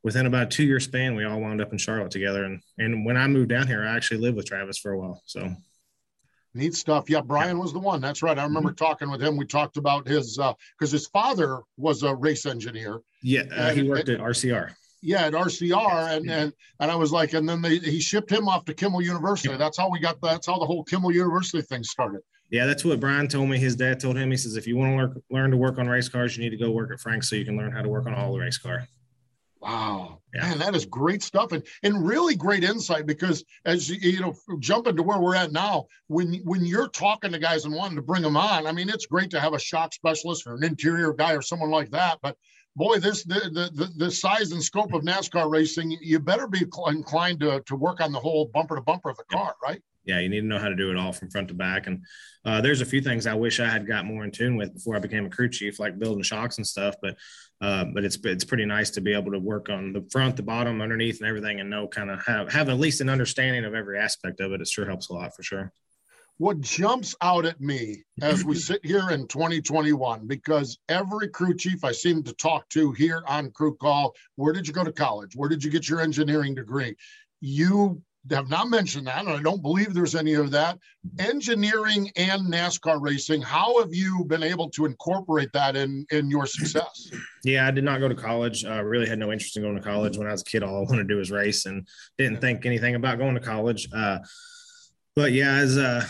within 0.02 0.26
about 0.26 0.44
a 0.44 0.46
two 0.46 0.64
year 0.64 0.80
span, 0.80 1.14
we 1.14 1.24
all 1.24 1.40
wound 1.40 1.60
up 1.60 1.72
in 1.72 1.78
Charlotte 1.78 2.10
together. 2.10 2.44
And 2.44 2.62
and 2.78 3.04
when 3.04 3.16
I 3.16 3.26
moved 3.26 3.50
down 3.50 3.66
here, 3.66 3.82
I 3.82 3.96
actually 3.96 4.20
lived 4.20 4.36
with 4.36 4.46
Travis 4.46 4.78
for 4.78 4.92
a 4.92 4.98
while. 4.98 5.22
So 5.26 5.54
neat 6.54 6.74
stuff. 6.74 7.08
Yeah, 7.08 7.20
Brian 7.20 7.58
was 7.58 7.72
the 7.72 7.78
one. 7.78 8.00
That's 8.00 8.22
right. 8.22 8.38
I 8.38 8.44
remember 8.44 8.70
mm-hmm. 8.70 8.84
talking 8.84 9.10
with 9.10 9.22
him. 9.22 9.36
We 9.36 9.46
talked 9.46 9.76
about 9.76 10.06
his 10.06 10.36
because 10.36 10.92
uh, 10.92 10.96
his 10.96 11.06
father 11.08 11.60
was 11.76 12.02
a 12.02 12.14
race 12.14 12.46
engineer. 12.46 13.00
Yeah, 13.22 13.42
uh, 13.54 13.70
he 13.70 13.82
worked 13.82 14.08
at 14.08 14.20
RCR. 14.20 14.72
Yeah, 15.02 15.26
at 15.26 15.32
RCR, 15.32 16.16
and 16.16 16.30
and 16.30 16.52
and 16.80 16.90
I 16.90 16.94
was 16.94 17.12
like, 17.12 17.32
and 17.32 17.48
then 17.48 17.62
they 17.62 17.78
he 17.78 18.00
shipped 18.00 18.30
him 18.30 18.48
off 18.48 18.64
to 18.66 18.74
Kimmel 18.74 19.02
University. 19.02 19.56
That's 19.56 19.78
how 19.78 19.90
we 19.90 19.98
got. 19.98 20.20
That's 20.20 20.46
how 20.46 20.58
the 20.58 20.66
whole 20.66 20.84
Kimmel 20.84 21.12
University 21.12 21.62
thing 21.62 21.84
started. 21.84 22.20
Yeah, 22.50 22.66
that's 22.66 22.84
what 22.84 22.98
Brian 22.98 23.28
told 23.28 23.48
me. 23.48 23.58
His 23.58 23.76
dad 23.76 24.00
told 24.00 24.16
him. 24.16 24.30
He 24.30 24.36
says, 24.36 24.56
if 24.56 24.66
you 24.66 24.76
want 24.76 24.90
to 24.90 24.96
learn, 24.96 25.22
learn 25.30 25.50
to 25.52 25.56
work 25.56 25.78
on 25.78 25.88
race 25.88 26.08
cars, 26.08 26.36
you 26.36 26.42
need 26.42 26.50
to 26.50 26.56
go 26.56 26.72
work 26.72 26.90
at 26.92 26.98
Frank's 26.98 27.30
so 27.30 27.36
you 27.36 27.44
can 27.44 27.56
learn 27.56 27.70
how 27.70 27.80
to 27.80 27.88
work 27.88 28.06
on 28.06 28.14
all 28.14 28.32
the 28.32 28.40
race 28.40 28.58
car. 28.58 28.88
Wow, 29.60 30.20
yeah. 30.34 30.40
man, 30.40 30.58
that 30.60 30.74
is 30.74 30.86
great 30.86 31.22
stuff 31.22 31.52
and 31.52 31.62
and 31.82 32.06
really 32.06 32.34
great 32.34 32.64
insight 32.64 33.04
because 33.06 33.44
as 33.66 33.90
you 33.90 34.20
know, 34.20 34.34
jumping 34.58 34.96
to 34.96 35.02
where 35.02 35.18
we're 35.18 35.34
at 35.34 35.52
now, 35.52 35.86
when 36.06 36.34
when 36.44 36.64
you're 36.64 36.88
talking 36.88 37.32
to 37.32 37.38
guys 37.38 37.66
and 37.66 37.74
wanting 37.74 37.96
to 37.96 38.02
bring 38.02 38.22
them 38.22 38.38
on, 38.38 38.66
I 38.66 38.72
mean, 38.72 38.88
it's 38.88 39.04
great 39.04 39.30
to 39.32 39.40
have 39.40 39.52
a 39.52 39.58
shock 39.58 39.92
specialist 39.92 40.46
or 40.46 40.54
an 40.54 40.64
interior 40.64 41.12
guy 41.12 41.34
or 41.34 41.42
someone 41.42 41.70
like 41.70 41.90
that, 41.90 42.18
but 42.22 42.36
boy, 42.76 42.98
this 42.98 43.24
the, 43.24 43.70
the 43.74 43.92
the 43.96 44.10
size 44.10 44.52
and 44.52 44.62
scope 44.62 44.94
of 44.94 45.02
NASCAR 45.02 45.50
racing, 45.50 45.96
you 46.00 46.18
better 46.18 46.46
be 46.46 46.64
inclined 46.86 47.40
to 47.40 47.60
to 47.66 47.76
work 47.76 48.00
on 48.00 48.12
the 48.12 48.20
whole 48.20 48.46
bumper 48.46 48.76
to 48.76 48.82
bumper 48.82 49.10
of 49.10 49.18
the 49.18 49.24
car, 49.24 49.54
right? 49.62 49.82
Yeah, 50.04 50.18
you 50.20 50.28
need 50.28 50.40
to 50.40 50.46
know 50.46 50.58
how 50.58 50.68
to 50.68 50.74
do 50.74 50.90
it 50.90 50.96
all 50.96 51.12
from 51.12 51.30
front 51.30 51.48
to 51.48 51.54
back. 51.54 51.86
And 51.86 52.04
uh, 52.44 52.60
there's 52.60 52.80
a 52.80 52.86
few 52.86 53.00
things 53.00 53.26
I 53.26 53.34
wish 53.34 53.60
I 53.60 53.68
had 53.68 53.86
got 53.86 54.06
more 54.06 54.24
in 54.24 54.30
tune 54.30 54.56
with 54.56 54.72
before 54.72 54.96
I 54.96 54.98
became 54.98 55.26
a 55.26 55.30
crew 55.30 55.48
chief, 55.48 55.78
like 55.78 55.98
building 55.98 56.22
shocks 56.22 56.56
and 56.56 56.66
stuff. 56.66 56.94
But 57.02 57.16
uh, 57.60 57.84
but 57.92 58.04
it's 58.04 58.18
it's 58.24 58.44
pretty 58.44 58.64
nice 58.64 58.90
to 58.90 59.00
be 59.00 59.12
able 59.12 59.32
to 59.32 59.38
work 59.38 59.68
on 59.68 59.92
the 59.92 60.06
front, 60.10 60.36
the 60.36 60.42
bottom, 60.42 60.80
underneath, 60.80 61.20
and 61.20 61.28
everything, 61.28 61.60
and 61.60 61.68
know 61.68 61.86
kind 61.86 62.10
of 62.10 62.24
have 62.24 62.50
have 62.52 62.68
at 62.70 62.78
least 62.78 63.00
an 63.02 63.10
understanding 63.10 63.64
of 63.64 63.74
every 63.74 63.98
aspect 63.98 64.40
of 64.40 64.52
it. 64.52 64.62
It 64.62 64.68
sure 64.68 64.86
helps 64.86 65.10
a 65.10 65.12
lot 65.12 65.36
for 65.36 65.42
sure 65.42 65.72
what 66.40 66.58
jumps 66.62 67.14
out 67.20 67.44
at 67.44 67.60
me 67.60 68.02
as 68.22 68.46
we 68.46 68.54
sit 68.56 68.80
here 68.82 69.10
in 69.10 69.28
2021 69.28 70.26
because 70.26 70.78
every 70.88 71.28
crew 71.28 71.54
chief 71.54 71.84
i 71.84 71.92
seem 71.92 72.22
to 72.22 72.32
talk 72.32 72.66
to 72.70 72.92
here 72.92 73.22
on 73.28 73.50
crew 73.50 73.76
call 73.76 74.14
where 74.36 74.54
did 74.54 74.66
you 74.66 74.72
go 74.72 74.82
to 74.82 74.90
college 74.90 75.36
where 75.36 75.50
did 75.50 75.62
you 75.62 75.70
get 75.70 75.86
your 75.86 76.00
engineering 76.00 76.54
degree 76.54 76.96
you 77.42 78.00
have 78.30 78.48
not 78.48 78.68
mentioned 78.68 79.06
that 79.06 79.24
and 79.24 79.30
i 79.30 79.42
don't 79.42 79.62
believe 79.62 79.94
there's 79.94 80.14
any 80.14 80.34
of 80.34 80.50
that. 80.50 80.78
Engineering 81.18 82.10
and 82.16 82.52
nascar 82.52 83.00
racing 83.00 83.40
how 83.40 83.80
have 83.80 83.94
you 83.94 84.24
been 84.26 84.42
able 84.42 84.68
to 84.70 84.84
incorporate 84.84 85.50
that 85.52 85.76
in 85.76 86.04
in 86.10 86.30
your 86.30 86.46
success? 86.46 87.10
Yeah 87.44 87.66
i 87.66 87.70
did 87.70 87.84
not 87.84 88.00
go 88.00 88.08
to 88.08 88.14
college. 88.14 88.64
I 88.64 88.78
uh, 88.78 88.82
really 88.82 89.08
had 89.08 89.18
no 89.18 89.32
interest 89.32 89.56
in 89.56 89.62
going 89.62 89.76
to 89.76 89.82
college. 89.82 90.18
When 90.18 90.26
i 90.26 90.32
was 90.32 90.42
a 90.42 90.44
kid 90.44 90.62
all 90.62 90.76
i 90.76 90.80
wanted 90.80 91.08
to 91.08 91.14
do 91.14 91.16
was 91.16 91.30
race 91.30 91.66
and 91.66 91.88
didn't 92.18 92.40
think 92.40 92.66
anything 92.66 92.94
about 92.94 93.18
going 93.18 93.34
to 93.34 93.40
college. 93.40 93.88
Uh, 93.92 94.18
but 95.16 95.32
yeah 95.32 95.54
as 95.54 95.78
uh 95.78 96.04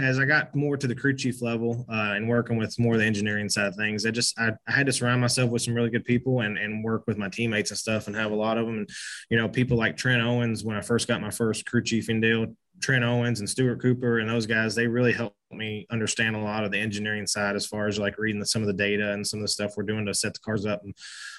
as 0.00 0.18
I 0.18 0.24
got 0.24 0.54
more 0.54 0.76
to 0.76 0.86
the 0.86 0.94
crew 0.94 1.14
chief 1.14 1.42
level 1.42 1.84
uh, 1.88 2.14
and 2.14 2.28
working 2.28 2.56
with 2.56 2.78
more 2.78 2.94
of 2.94 3.00
the 3.00 3.06
engineering 3.06 3.48
side 3.48 3.66
of 3.66 3.76
things, 3.76 4.04
I 4.06 4.10
just 4.10 4.38
I, 4.38 4.50
I, 4.66 4.72
had 4.72 4.86
to 4.86 4.92
surround 4.92 5.20
myself 5.20 5.50
with 5.50 5.62
some 5.62 5.74
really 5.74 5.90
good 5.90 6.04
people 6.04 6.40
and 6.40 6.58
and 6.58 6.82
work 6.82 7.04
with 7.06 7.18
my 7.18 7.28
teammates 7.28 7.70
and 7.70 7.78
stuff 7.78 8.06
and 8.06 8.16
have 8.16 8.32
a 8.32 8.36
lot 8.36 8.58
of 8.58 8.66
them. 8.66 8.78
And 8.78 8.90
you 9.30 9.36
know, 9.36 9.48
people 9.48 9.76
like 9.76 9.96
Trent 9.96 10.22
Owens 10.22 10.64
when 10.64 10.76
I 10.76 10.80
first 10.80 11.08
got 11.08 11.20
my 11.20 11.30
first 11.30 11.66
crew 11.66 11.82
chiefing 11.82 12.20
deal, 12.20 12.46
Trent 12.80 13.04
Owens 13.04 13.40
and 13.40 13.48
Stewart 13.48 13.80
Cooper 13.80 14.18
and 14.18 14.28
those 14.28 14.46
guys, 14.46 14.74
they 14.74 14.86
really 14.86 15.12
helped 15.12 15.36
me 15.52 15.86
understand 15.90 16.36
a 16.36 16.40
lot 16.40 16.64
of 16.64 16.72
the 16.72 16.78
engineering 16.78 17.26
side 17.26 17.56
as 17.56 17.66
far 17.66 17.86
as 17.86 17.98
like 17.98 18.18
reading 18.18 18.40
the, 18.40 18.46
some 18.46 18.62
of 18.62 18.66
the 18.66 18.72
data 18.72 19.12
and 19.12 19.26
some 19.26 19.40
of 19.40 19.44
the 19.44 19.48
stuff 19.48 19.74
we're 19.76 19.84
doing 19.84 20.06
to 20.06 20.14
set 20.14 20.34
the 20.34 20.40
cars 20.40 20.66
up. 20.66 20.82
And 20.82 20.94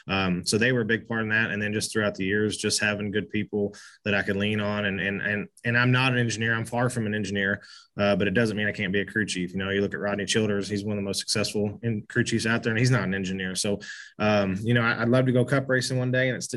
um, 0.07 0.45
so 0.45 0.57
they 0.57 0.71
were 0.71 0.81
a 0.81 0.85
big 0.85 1.07
part 1.07 1.23
in 1.23 1.29
that. 1.29 1.51
And 1.51 1.61
then 1.61 1.73
just 1.73 1.91
throughout 1.91 2.15
the 2.15 2.25
years, 2.25 2.57
just 2.57 2.79
having 2.79 3.11
good 3.11 3.29
people 3.29 3.75
that 4.03 4.13
I 4.13 4.21
could 4.21 4.35
lean 4.35 4.59
on. 4.59 4.85
And 4.85 4.99
and 4.99 5.21
and 5.21 5.47
and 5.63 5.77
I'm 5.77 5.91
not 5.91 6.13
an 6.13 6.19
engineer. 6.19 6.53
I'm 6.53 6.65
far 6.65 6.89
from 6.89 7.05
an 7.05 7.15
engineer, 7.15 7.61
uh, 7.97 8.15
but 8.15 8.27
it 8.27 8.33
doesn't 8.33 8.55
mean 8.55 8.67
I 8.67 8.71
can't 8.71 8.93
be 8.93 9.01
a 9.01 9.05
crew 9.05 9.25
chief. 9.25 9.51
You 9.51 9.57
know, 9.57 9.69
you 9.69 9.81
look 9.81 9.93
at 9.93 9.99
Rodney 9.99 10.25
Childers; 10.25 10.69
he's 10.69 10.83
one 10.83 10.97
of 10.97 11.03
the 11.03 11.07
most 11.07 11.19
successful 11.19 11.79
in 11.81 12.03
crew 12.07 12.23
chiefs 12.23 12.45
out 12.45 12.61
there, 12.61 12.71
and 12.71 12.79
he's 12.79 12.91
not 12.91 13.03
an 13.03 13.13
engineer. 13.13 13.55
So, 13.55 13.79
um, 14.19 14.57
you 14.61 14.73
know, 14.73 14.81
I, 14.81 14.99
would 14.99 15.09
love 15.09 15.25
to 15.25 15.31
go 15.31 15.45
cup 15.45 15.67
racing 15.67 15.97
one 15.97 16.11
day, 16.11 16.29
and 16.29 16.37
it's 16.37 16.53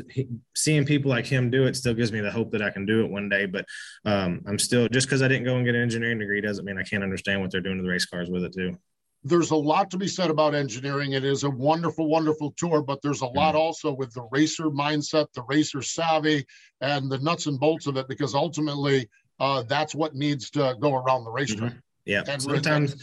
seeing 0.55 0.85
people 0.85 1.09
like 1.09 1.25
him 1.25 1.49
do 1.49 1.65
it 1.65 1.75
still 1.75 1.93
gives 1.93 2.11
me 2.11 2.21
the 2.21 2.31
hope 2.31 2.51
that 2.51 2.61
I 2.61 2.69
can 2.69 2.85
do 2.85 3.03
it 3.03 3.11
one 3.11 3.29
day. 3.29 3.45
But 3.45 3.65
um, 4.05 4.41
I'm 4.47 4.59
still 4.59 4.87
just 4.89 5.07
because 5.07 5.21
I 5.21 5.27
didn't 5.27 5.45
go 5.45 5.55
and 5.55 5.65
get 5.65 5.75
an 5.75 5.81
engineering 5.81 6.19
degree 6.19 6.41
doesn't 6.41 6.65
mean 6.65 6.77
I 6.77 6.83
can't 6.83 7.03
understand 7.03 7.41
what 7.41 7.48
they're 7.51 7.61
doing 7.61 7.77
to 7.77 7.83
the 7.83 7.89
race 7.89 8.05
cars 8.05 8.29
with 8.29 8.43
it 8.43 8.53
too. 8.53 8.77
There's 9.23 9.51
a 9.51 9.55
lot 9.55 9.91
to 9.91 9.97
be 9.97 10.07
said 10.07 10.29
about 10.29 10.55
engineering. 10.55 11.11
It 11.11 11.25
is 11.25 11.43
a 11.43 11.49
wonderful, 11.49 12.07
wonderful 12.07 12.53
tour, 12.55 12.81
but 12.81 13.01
there's 13.01 13.21
a 13.21 13.27
lot 13.27 13.53
also 13.53 13.91
with 13.91 14.13
the 14.13 14.25
racer 14.31 14.65
mindset, 14.65 15.27
the 15.33 15.43
racer 15.43 15.81
savvy, 15.81 16.45
and 16.79 17.11
the 17.11 17.17
nuts 17.17 17.45
and 17.45 17.59
bolts 17.59 17.85
of 17.85 17.97
it, 17.97 18.07
because 18.07 18.33
ultimately 18.33 19.09
uh, 19.41 19.63
that's 19.63 19.93
what 19.93 20.15
needs 20.15 20.49
to 20.51 20.75
go 20.79 20.95
around 20.95 21.25
the 21.25 21.31
racetrack. 21.31 21.71
Mm-hmm. 21.71 21.79
Yeah. 22.05 22.23
And 22.27 22.41
sometimes 22.41 22.95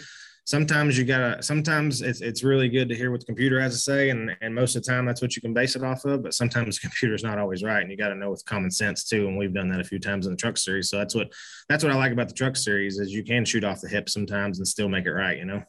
sometimes 0.46 0.96
you 0.96 1.04
gotta 1.04 1.42
sometimes 1.42 2.02
it's 2.02 2.20
it's 2.20 2.44
really 2.44 2.68
good 2.68 2.88
to 2.88 2.94
hear 2.94 3.10
what 3.10 3.20
the 3.20 3.26
computer 3.26 3.60
has 3.60 3.72
to 3.72 3.78
say 3.78 4.10
and 4.10 4.34
and 4.40 4.54
most 4.54 4.76
of 4.76 4.82
the 4.82 4.90
time 4.90 5.04
that's 5.04 5.20
what 5.20 5.34
you 5.34 5.42
can 5.42 5.52
base 5.52 5.74
it 5.74 5.82
off 5.82 6.04
of 6.04 6.22
but 6.22 6.32
sometimes 6.32 6.76
the 6.76 6.80
computer's 6.88 7.24
not 7.24 7.38
always 7.38 7.62
right 7.62 7.82
and 7.82 7.90
you 7.90 7.96
got 7.96 8.08
to 8.08 8.14
know 8.14 8.30
with 8.30 8.44
common 8.46 8.70
sense 8.70 9.04
too 9.04 9.26
and 9.26 9.36
we've 9.36 9.52
done 9.52 9.68
that 9.68 9.80
a 9.80 9.84
few 9.84 9.98
times 9.98 10.26
in 10.26 10.32
the 10.32 10.36
truck 10.36 10.56
series 10.56 10.88
so 10.88 10.96
that's 10.96 11.14
what 11.14 11.30
that's 11.68 11.82
what 11.82 11.92
i 11.92 11.96
like 11.96 12.12
about 12.12 12.28
the 12.28 12.34
truck 12.34 12.56
series 12.56 12.98
is 12.98 13.12
you 13.12 13.24
can 13.24 13.44
shoot 13.44 13.64
off 13.64 13.80
the 13.80 13.88
hip 13.88 14.08
sometimes 14.08 14.58
and 14.58 14.66
still 14.66 14.88
make 14.88 15.04
it 15.04 15.12
right 15.12 15.36
you 15.36 15.44
know 15.44 15.62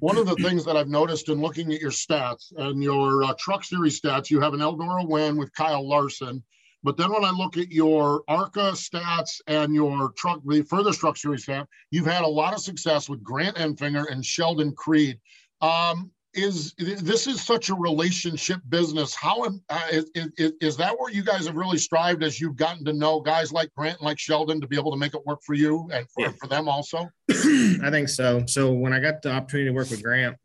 one 0.00 0.16
of 0.16 0.26
the 0.26 0.36
things 0.36 0.64
that 0.64 0.76
I've 0.76 0.88
noticed 0.88 1.28
in 1.28 1.40
looking 1.40 1.72
at 1.72 1.80
your 1.80 1.90
stats 1.90 2.52
and 2.56 2.80
your 2.80 3.24
uh, 3.24 3.34
truck 3.36 3.64
series 3.64 4.00
stats, 4.00 4.30
you 4.30 4.40
have 4.40 4.54
an 4.54 4.60
Eldora 4.60 5.04
win 5.04 5.36
with 5.36 5.52
Kyle 5.54 5.86
Larson. 5.86 6.40
But 6.82 6.96
then 6.96 7.12
when 7.12 7.24
I 7.24 7.30
look 7.30 7.56
at 7.56 7.72
your 7.72 8.22
ARCA 8.28 8.72
stats 8.72 9.40
and 9.46 9.74
your 9.74 10.12
truck, 10.12 10.40
the 10.46 10.62
further 10.62 10.92
truck 10.92 11.16
series 11.16 11.42
stat, 11.42 11.66
you've 11.90 12.06
had 12.06 12.22
a 12.22 12.28
lot 12.28 12.54
of 12.54 12.60
success 12.60 13.08
with 13.08 13.22
Grant 13.22 13.56
Enfinger 13.56 14.10
and 14.10 14.24
Sheldon 14.24 14.72
Creed. 14.72 15.18
Um, 15.60 16.12
is 16.34 16.74
this 16.78 17.26
is 17.26 17.42
such 17.42 17.70
a 17.70 17.74
relationship 17.74 18.60
business? 18.68 19.14
How 19.14 19.42
uh, 19.44 19.88
is, 19.90 20.10
is, 20.14 20.52
is, 20.60 20.76
that 20.76 20.94
where 20.98 21.10
you 21.10 21.24
guys 21.24 21.46
have 21.46 21.56
really 21.56 21.78
strived 21.78 22.22
as 22.22 22.40
you've 22.40 22.54
gotten 22.54 22.84
to 22.84 22.92
know 22.92 23.20
guys 23.20 23.50
like 23.50 23.72
Grant 23.74 23.98
and 23.98 24.06
like 24.06 24.18
Sheldon 24.18 24.60
to 24.60 24.66
be 24.68 24.76
able 24.76 24.92
to 24.92 24.98
make 24.98 25.14
it 25.14 25.26
work 25.26 25.40
for 25.44 25.54
you 25.54 25.88
and 25.92 26.06
for, 26.10 26.26
yeah. 26.26 26.32
for 26.38 26.46
them 26.46 26.68
also? 26.68 27.08
I 27.30 27.90
think 27.90 28.08
so. 28.08 28.44
So 28.46 28.72
when 28.72 28.92
I 28.92 29.00
got 29.00 29.22
the 29.22 29.32
opportunity 29.32 29.70
to 29.70 29.74
work 29.74 29.90
with 29.90 30.02
Grant, 30.02 30.36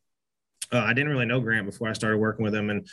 uh, 0.71 0.79
I 0.79 0.93
didn't 0.93 1.11
really 1.11 1.25
know 1.25 1.41
Grant 1.41 1.65
before 1.65 1.89
I 1.89 1.93
started 1.93 2.17
working 2.17 2.43
with 2.43 2.55
him, 2.55 2.69
and 2.69 2.87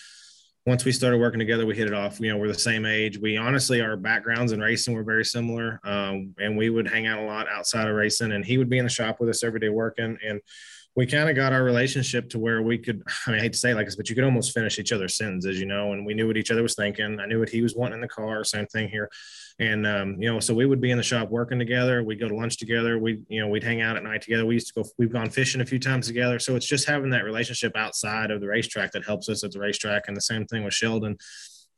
once 0.67 0.85
we 0.85 0.93
started 0.93 1.19
working 1.19 1.39
together, 1.39 1.65
we 1.65 1.75
hit 1.75 1.87
it 1.87 1.95
off. 1.95 2.21
You 2.21 2.29
know, 2.31 2.37
we're 2.37 2.49
the 2.49 2.55
same 2.55 2.85
age. 2.85 3.19
We 3.19 3.37
honestly, 3.37 3.81
our 3.81 3.97
backgrounds 3.97 4.53
in 4.53 4.61
racing 4.61 4.95
were 4.95 5.03
very 5.03 5.25
similar. 5.25 5.81
Um, 5.85 6.35
and 6.39 6.57
we 6.57 6.69
would 6.69 6.87
hang 6.87 7.07
out 7.07 7.19
a 7.19 7.25
lot 7.25 7.49
outside 7.49 7.89
of 7.89 7.95
racing. 7.95 8.33
And 8.33 8.45
he 8.45 8.59
would 8.59 8.69
be 8.69 8.79
in 8.79 8.85
the 8.85 8.91
shop 8.91 9.21
with 9.21 9.31
us 9.31 9.43
every 9.43 9.59
day 9.59 9.71
working. 9.71 10.19
And 10.27 10.41
we 10.97 11.07
kind 11.07 11.31
of 11.31 11.37
got 11.37 11.53
our 11.53 11.63
relationship 11.63 12.29
to 12.31 12.39
where 12.39 12.61
we 12.61 12.77
could, 12.77 13.03
I 13.27 13.31
mean, 13.31 13.41
I 13.41 13.43
hate 13.43 13.53
to 13.55 13.59
say 13.59 13.75
like 13.75 13.87
this, 13.87 13.97
but 13.97 14.11
you 14.11 14.15
could 14.15 14.25
almost 14.25 14.53
finish 14.53 14.79
each 14.79 14.93
other's 14.93 15.17
sentences, 15.17 15.59
you 15.59 15.67
know, 15.67 15.93
and 15.93 16.05
we 16.05 16.15
knew 16.15 16.27
what 16.27 16.37
each 16.37 16.51
other 16.51 16.63
was 16.63 16.75
thinking. 16.75 17.21
I 17.21 17.27
knew 17.27 17.39
what 17.39 17.49
he 17.49 17.63
was 17.63 17.75
wanting 17.75 17.95
in 17.95 18.01
the 18.01 18.09
car, 18.09 18.45
same 18.45 18.67
thing 18.67 18.89
here. 18.89 19.09
And, 19.61 19.87
um, 19.87 20.17
you 20.19 20.33
know, 20.33 20.41
so 20.41 20.55
we 20.55 20.65
would 20.65 20.81
be 20.81 20.91
in 20.91 20.97
the 20.97 21.03
shop 21.03 21.29
working 21.29 21.59
together. 21.59 22.03
We'd 22.03 22.19
go 22.19 22.29
to 22.29 22.35
lunch 22.35 22.57
together. 22.57 22.99
We, 22.99 23.23
you 23.29 23.41
know, 23.43 23.49
we'd 23.49 23.63
hang 23.63 23.83
out 23.83 23.95
at 23.95 24.03
night 24.03 24.23
together. 24.23 24.47
We 24.47 24.55
used 24.55 24.69
to 24.69 24.83
go, 24.83 24.89
we've 24.97 25.13
gone 25.13 25.29
fishing 25.29 25.61
a 25.61 25.67
few 25.67 25.79
times 25.79 26.07
together. 26.07 26.39
So 26.39 26.57
it's 26.57 26.67
just 26.67 26.89
having 26.89 27.11
that 27.11 27.25
relationship 27.25 27.77
outside 27.77 28.31
of 28.31 28.41
the 28.41 28.49
racetrack 28.49 28.91
that 28.93 29.05
helps 29.05 29.29
us 29.29 29.45
at 29.45 29.53
the 29.53 29.61
racetrack. 29.61 30.05
And 30.09 30.17
the 30.17 30.23
same 30.23 30.47
thing 30.47 30.65
with 30.65 30.73
Sheldon. 30.73 31.19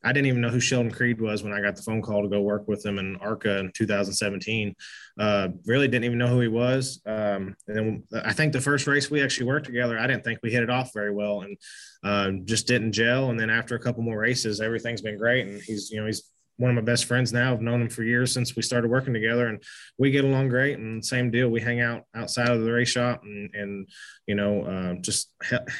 I 0.01 0.13
didn't 0.13 0.27
even 0.27 0.41
know 0.41 0.49
who 0.49 0.59
Sheldon 0.59 0.91
Creed 0.91 1.19
was 1.19 1.43
when 1.43 1.53
I 1.53 1.61
got 1.61 1.75
the 1.75 1.81
phone 1.81 2.01
call 2.01 2.23
to 2.23 2.29
go 2.29 2.41
work 2.41 2.67
with 2.67 2.85
him 2.85 2.99
in 2.99 3.17
ARCA 3.17 3.59
in 3.59 3.71
2017. 3.73 4.75
Uh, 5.17 5.49
really 5.65 5.87
didn't 5.87 6.03
even 6.05 6.17
know 6.17 6.27
who 6.27 6.41
he 6.41 6.49
was. 6.49 7.01
Um, 7.05 7.55
and 7.67 7.77
then 7.77 8.03
I 8.13 8.33
think 8.33 8.51
the 8.51 8.61
first 8.61 8.85
race 8.85 9.09
we 9.09 9.21
actually 9.21 9.47
worked 9.47 9.65
together, 9.65 9.97
I 9.97 10.07
didn't 10.07 10.23
think 10.23 10.39
we 10.43 10.51
hit 10.51 10.63
it 10.63 10.69
off 10.69 10.93
very 10.93 11.13
well 11.13 11.41
and 11.41 11.57
uh, 12.03 12.31
just 12.43 12.67
didn't 12.67 12.91
gel. 12.91 13.29
And 13.29 13.39
then 13.39 13.49
after 13.49 13.75
a 13.75 13.79
couple 13.79 14.03
more 14.03 14.19
races, 14.19 14.59
everything's 14.59 15.01
been 15.01 15.17
great. 15.17 15.47
And 15.47 15.61
he's, 15.61 15.89
you 15.89 16.01
know, 16.01 16.05
he's 16.05 16.32
one 16.57 16.69
of 16.69 16.75
my 16.75 16.81
best 16.81 17.05
friends 17.05 17.33
now. 17.33 17.53
I've 17.53 17.61
known 17.61 17.81
him 17.81 17.89
for 17.89 18.03
years 18.03 18.31
since 18.31 18.55
we 18.55 18.61
started 18.61 18.89
working 18.89 19.13
together, 19.13 19.47
and 19.47 19.61
we 19.97 20.11
get 20.11 20.23
along 20.23 20.49
great. 20.49 20.77
And 20.77 21.03
same 21.03 21.31
deal, 21.31 21.49
we 21.49 21.61
hang 21.61 21.81
out 21.81 22.03
outside 22.15 22.49
of 22.49 22.61
the 22.61 22.71
race 22.71 22.89
shop, 22.89 23.23
and, 23.23 23.53
and 23.53 23.89
you 24.27 24.35
know, 24.35 24.63
uh, 24.63 24.93
just 25.01 25.31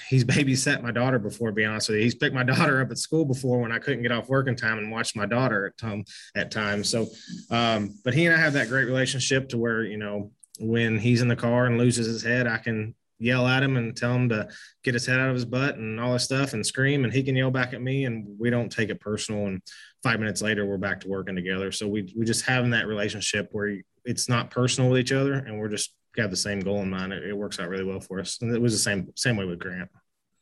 he's 0.09 0.23
babysat 0.25 0.81
my 0.81 0.91
daughter 0.91 1.19
before. 1.19 1.49
To 1.49 1.55
be 1.55 1.65
honest 1.65 1.89
with 1.89 1.97
you, 1.97 2.03
he's 2.03 2.15
picked 2.15 2.35
my 2.35 2.43
daughter 2.43 2.81
up 2.81 2.91
at 2.91 2.97
school 2.97 3.25
before 3.25 3.59
when 3.59 3.71
I 3.71 3.79
couldn't 3.79 4.03
get 4.03 4.11
off 4.11 4.29
working 4.29 4.55
time 4.55 4.77
and 4.77 4.91
watched 4.91 5.15
my 5.15 5.25
daughter 5.25 5.67
at 5.67 5.77
time 5.77 6.05
at 6.35 6.51
times. 6.51 6.89
So, 6.89 7.07
um, 7.51 7.97
but 8.03 8.13
he 8.13 8.25
and 8.25 8.35
I 8.35 8.39
have 8.39 8.53
that 8.53 8.69
great 8.69 8.85
relationship 8.85 9.49
to 9.49 9.57
where 9.57 9.83
you 9.83 9.97
know 9.97 10.31
when 10.59 10.97
he's 10.97 11.21
in 11.21 11.27
the 11.27 11.35
car 11.35 11.65
and 11.65 11.77
loses 11.77 12.07
his 12.07 12.23
head, 12.23 12.47
I 12.47 12.57
can 12.57 12.95
yell 13.19 13.47
at 13.47 13.63
him 13.63 13.77
and 13.77 13.95
tell 13.95 14.13
him 14.13 14.29
to 14.29 14.47
get 14.83 14.93
his 14.93 15.05
head 15.05 15.19
out 15.19 15.29
of 15.29 15.35
his 15.35 15.45
butt 15.45 15.75
and 15.75 15.99
all 15.99 16.13
this 16.13 16.25
stuff 16.25 16.53
and 16.53 16.65
scream 16.65 17.03
and 17.03 17.13
he 17.13 17.23
can 17.23 17.35
yell 17.35 17.51
back 17.51 17.73
at 17.73 17.81
me 17.81 18.05
and 18.05 18.27
we 18.37 18.49
don't 18.49 18.71
take 18.71 18.89
it 18.89 18.99
personal 18.99 19.47
and 19.47 19.61
five 20.03 20.19
minutes 20.19 20.41
later 20.41 20.65
we're 20.65 20.77
back 20.77 20.99
to 20.99 21.07
working 21.07 21.35
together 21.35 21.71
so 21.71 21.87
we 21.87 22.13
we 22.15 22.25
just 22.25 22.45
having 22.45 22.71
that 22.71 22.87
relationship 22.87 23.49
where 23.51 23.77
it's 24.05 24.29
not 24.29 24.51
personal 24.51 24.89
with 24.89 24.99
each 24.99 25.11
other 25.11 25.33
and 25.33 25.57
we're 25.57 25.69
just 25.69 25.93
got 26.15 26.29
the 26.29 26.35
same 26.35 26.59
goal 26.59 26.81
in 26.81 26.89
mind 26.89 27.11
it, 27.11 27.23
it 27.23 27.35
works 27.35 27.59
out 27.59 27.69
really 27.69 27.83
well 27.83 27.99
for 27.99 28.19
us 28.19 28.37
and 28.41 28.53
it 28.53 28.61
was 28.61 28.73
the 28.73 28.79
same 28.79 29.11
same 29.15 29.37
way 29.37 29.45
with 29.45 29.59
grant 29.59 29.89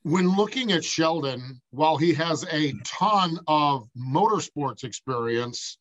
when 0.03 0.27
looking 0.35 0.71
at 0.71 0.83
sheldon 0.83 1.61
while 1.69 1.95
he 1.95 2.13
has 2.13 2.45
a 2.51 2.73
ton 2.83 3.39
of 3.47 3.87
motorsports 3.95 4.83
experience 4.83 5.77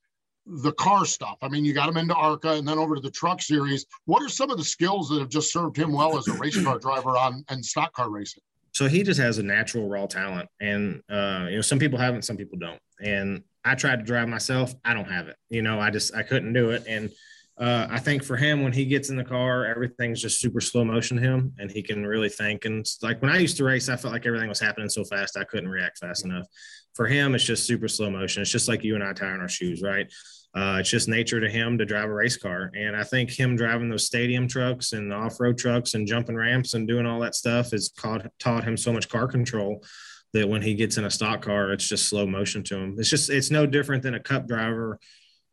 the 0.46 0.72
car 0.72 1.04
stuff. 1.04 1.36
I 1.42 1.48
mean, 1.48 1.64
you 1.64 1.72
got 1.72 1.88
him 1.88 1.96
into 1.96 2.14
ARCA 2.14 2.52
and 2.52 2.66
then 2.66 2.78
over 2.78 2.96
to 2.96 3.00
the 3.00 3.10
truck 3.10 3.40
series. 3.40 3.86
What 4.06 4.22
are 4.22 4.28
some 4.28 4.50
of 4.50 4.58
the 4.58 4.64
skills 4.64 5.08
that 5.08 5.20
have 5.20 5.28
just 5.28 5.52
served 5.52 5.76
him 5.76 5.92
well 5.92 6.18
as 6.18 6.28
a 6.28 6.32
race 6.32 6.60
car 6.62 6.78
driver 6.80 7.16
on 7.16 7.44
and 7.48 7.64
stock 7.64 7.92
car 7.92 8.10
racing? 8.10 8.42
So 8.72 8.88
he 8.88 9.02
just 9.02 9.20
has 9.20 9.38
a 9.38 9.42
natural 9.42 9.88
raw 9.88 10.06
talent, 10.06 10.48
and 10.60 11.02
uh, 11.10 11.46
you 11.48 11.56
know, 11.56 11.62
some 11.62 11.78
people 11.78 11.98
have 11.98 12.14
it, 12.14 12.24
some 12.24 12.36
people 12.36 12.58
don't. 12.58 12.80
And 13.02 13.42
I 13.64 13.74
tried 13.74 13.96
to 13.96 14.04
drive 14.04 14.28
myself. 14.28 14.74
I 14.84 14.94
don't 14.94 15.10
have 15.10 15.28
it. 15.28 15.36
You 15.48 15.62
know, 15.62 15.80
I 15.80 15.90
just 15.90 16.14
I 16.14 16.22
couldn't 16.22 16.52
do 16.52 16.70
it. 16.70 16.84
And 16.88 17.10
uh, 17.58 17.86
I 17.90 17.98
think 17.98 18.24
for 18.24 18.36
him, 18.36 18.62
when 18.62 18.72
he 18.72 18.86
gets 18.86 19.10
in 19.10 19.16
the 19.16 19.24
car, 19.24 19.66
everything's 19.66 20.22
just 20.22 20.40
super 20.40 20.62
slow 20.62 20.82
motion 20.82 21.18
to 21.18 21.22
him, 21.22 21.52
and 21.58 21.70
he 21.70 21.82
can 21.82 22.06
really 22.06 22.30
think. 22.30 22.64
And 22.64 22.86
like 23.02 23.20
when 23.20 23.30
I 23.30 23.38
used 23.38 23.58
to 23.58 23.64
race, 23.64 23.88
I 23.88 23.96
felt 23.96 24.14
like 24.14 24.24
everything 24.24 24.48
was 24.48 24.60
happening 24.60 24.88
so 24.88 25.04
fast 25.04 25.36
I 25.36 25.44
couldn't 25.44 25.68
react 25.68 25.98
fast 25.98 26.24
enough. 26.24 26.46
For 26.94 27.06
him, 27.06 27.34
it's 27.34 27.44
just 27.44 27.66
super 27.66 27.86
slow 27.86 28.10
motion. 28.10 28.40
It's 28.40 28.50
just 28.50 28.68
like 28.68 28.82
you 28.82 28.94
and 28.94 29.04
I 29.04 29.12
tying 29.12 29.40
our 29.40 29.48
shoes, 29.48 29.82
right? 29.82 30.10
Uh, 30.54 30.78
it's 30.80 30.90
just 30.90 31.08
nature 31.08 31.40
to 31.40 31.48
him 31.48 31.78
to 31.78 31.84
drive 31.84 32.08
a 32.08 32.12
race 32.12 32.36
car. 32.36 32.72
And 32.74 32.96
I 32.96 33.04
think 33.04 33.30
him 33.30 33.56
driving 33.56 33.88
those 33.88 34.06
stadium 34.06 34.48
trucks 34.48 34.92
and 34.92 35.12
off 35.12 35.38
road 35.38 35.58
trucks 35.58 35.94
and 35.94 36.06
jumping 36.06 36.34
ramps 36.34 36.74
and 36.74 36.88
doing 36.88 37.06
all 37.06 37.20
that 37.20 37.36
stuff 37.36 37.70
has 37.70 37.90
taught, 37.90 38.26
taught 38.40 38.64
him 38.64 38.76
so 38.76 38.92
much 38.92 39.08
car 39.08 39.28
control 39.28 39.84
that 40.32 40.48
when 40.48 40.62
he 40.62 40.74
gets 40.74 40.96
in 40.96 41.04
a 41.04 41.10
stock 41.10 41.42
car, 41.42 41.72
it's 41.72 41.88
just 41.88 42.08
slow 42.08 42.26
motion 42.26 42.64
to 42.64 42.76
him. 42.76 42.96
It's 42.98 43.10
just 43.10 43.30
it's 43.30 43.50
no 43.50 43.66
different 43.66 44.02
than 44.02 44.14
a 44.14 44.20
cup 44.20 44.46
driver 44.46 44.98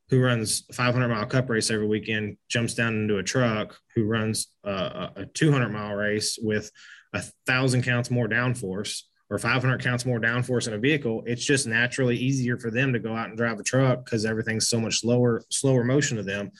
who 0.09 0.21
runs 0.21 0.63
500 0.71 1.07
mile 1.07 1.25
cup 1.25 1.49
race 1.49 1.69
every 1.69 1.87
weekend 1.87 2.37
jumps 2.47 2.73
down 2.73 2.95
into 2.95 3.17
a 3.17 3.23
truck 3.23 3.77
who 3.95 4.05
runs 4.05 4.47
uh, 4.63 5.09
a 5.15 5.25
200 5.25 5.69
mile 5.69 5.95
race 5.95 6.39
with 6.41 6.71
a 7.13 7.21
thousand 7.45 7.83
counts 7.83 8.09
more 8.09 8.27
downforce 8.27 9.01
or 9.29 9.37
500 9.37 9.81
counts 9.81 10.05
more 10.05 10.19
downforce 10.19 10.67
in 10.67 10.73
a 10.73 10.77
vehicle 10.77 11.23
it's 11.25 11.45
just 11.45 11.67
naturally 11.67 12.15
easier 12.15 12.57
for 12.57 12.71
them 12.71 12.93
to 12.93 12.99
go 12.99 13.15
out 13.15 13.29
and 13.29 13.37
drive 13.37 13.59
a 13.59 13.63
truck 13.63 14.05
because 14.05 14.25
everything's 14.25 14.67
so 14.67 14.79
much 14.79 15.01
slower 15.01 15.41
slower 15.49 15.83
motion 15.83 16.17
to 16.17 16.23
them 16.23 16.51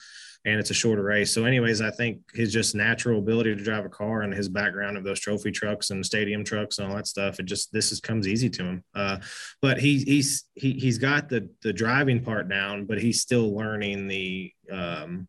and 0.44 0.58
it's 0.58 0.70
a 0.70 0.74
shorter 0.74 1.02
race. 1.02 1.32
So, 1.32 1.44
anyways, 1.44 1.80
I 1.80 1.90
think 1.90 2.20
his 2.32 2.52
just 2.52 2.74
natural 2.74 3.18
ability 3.18 3.54
to 3.54 3.62
drive 3.62 3.84
a 3.84 3.88
car 3.88 4.22
and 4.22 4.32
his 4.32 4.48
background 4.48 4.96
of 4.96 5.04
those 5.04 5.20
trophy 5.20 5.50
trucks 5.50 5.90
and 5.90 6.04
stadium 6.04 6.44
trucks 6.44 6.78
and 6.78 6.88
all 6.88 6.96
that 6.96 7.06
stuff, 7.06 7.38
it 7.38 7.46
just 7.46 7.72
this 7.72 7.92
is 7.92 8.00
comes 8.00 8.28
easy 8.28 8.48
to 8.50 8.64
him. 8.64 8.84
Uh, 8.94 9.18
but 9.60 9.78
he, 9.78 9.98
he's 10.04 10.44
he, 10.54 10.72
he's 10.72 10.98
got 10.98 11.28
the 11.28 11.48
the 11.62 11.72
driving 11.72 12.22
part 12.22 12.48
down, 12.48 12.86
but 12.86 13.00
he's 13.00 13.20
still 13.20 13.54
learning 13.54 14.08
the 14.08 14.52
um, 14.72 15.28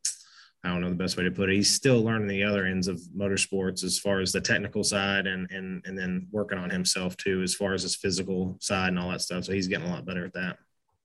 I 0.64 0.70
don't 0.70 0.82
know 0.82 0.90
the 0.90 0.96
best 0.96 1.16
way 1.16 1.24
to 1.24 1.32
put 1.32 1.50
it. 1.50 1.56
He's 1.56 1.74
still 1.74 2.04
learning 2.04 2.28
the 2.28 2.44
other 2.44 2.66
ends 2.66 2.90
of 2.90 3.00
motorsports 3.16 3.84
as 3.84 3.98
far 3.98 4.20
as 4.20 4.34
the 4.34 4.42
technical 4.42 4.84
side 4.84 5.26
and 5.26 5.50
and 5.52 5.82
and 5.86 5.98
then 5.98 6.28
working 6.32 6.58
on 6.58 6.70
himself 6.70 7.16
too 7.16 7.42
as 7.42 7.56
far 7.56 7.74
as 7.74 7.84
his 7.84 7.96
physical 7.96 8.58
side 8.60 8.90
and 8.90 9.00
all 9.00 9.10
that 9.10 9.22
stuff. 9.22 9.46
So 9.46 9.54
he's 9.54 9.68
getting 9.68 9.88
a 9.88 9.92
lot 9.92 10.06
better 10.06 10.26
at 10.26 10.34
that. 10.34 10.58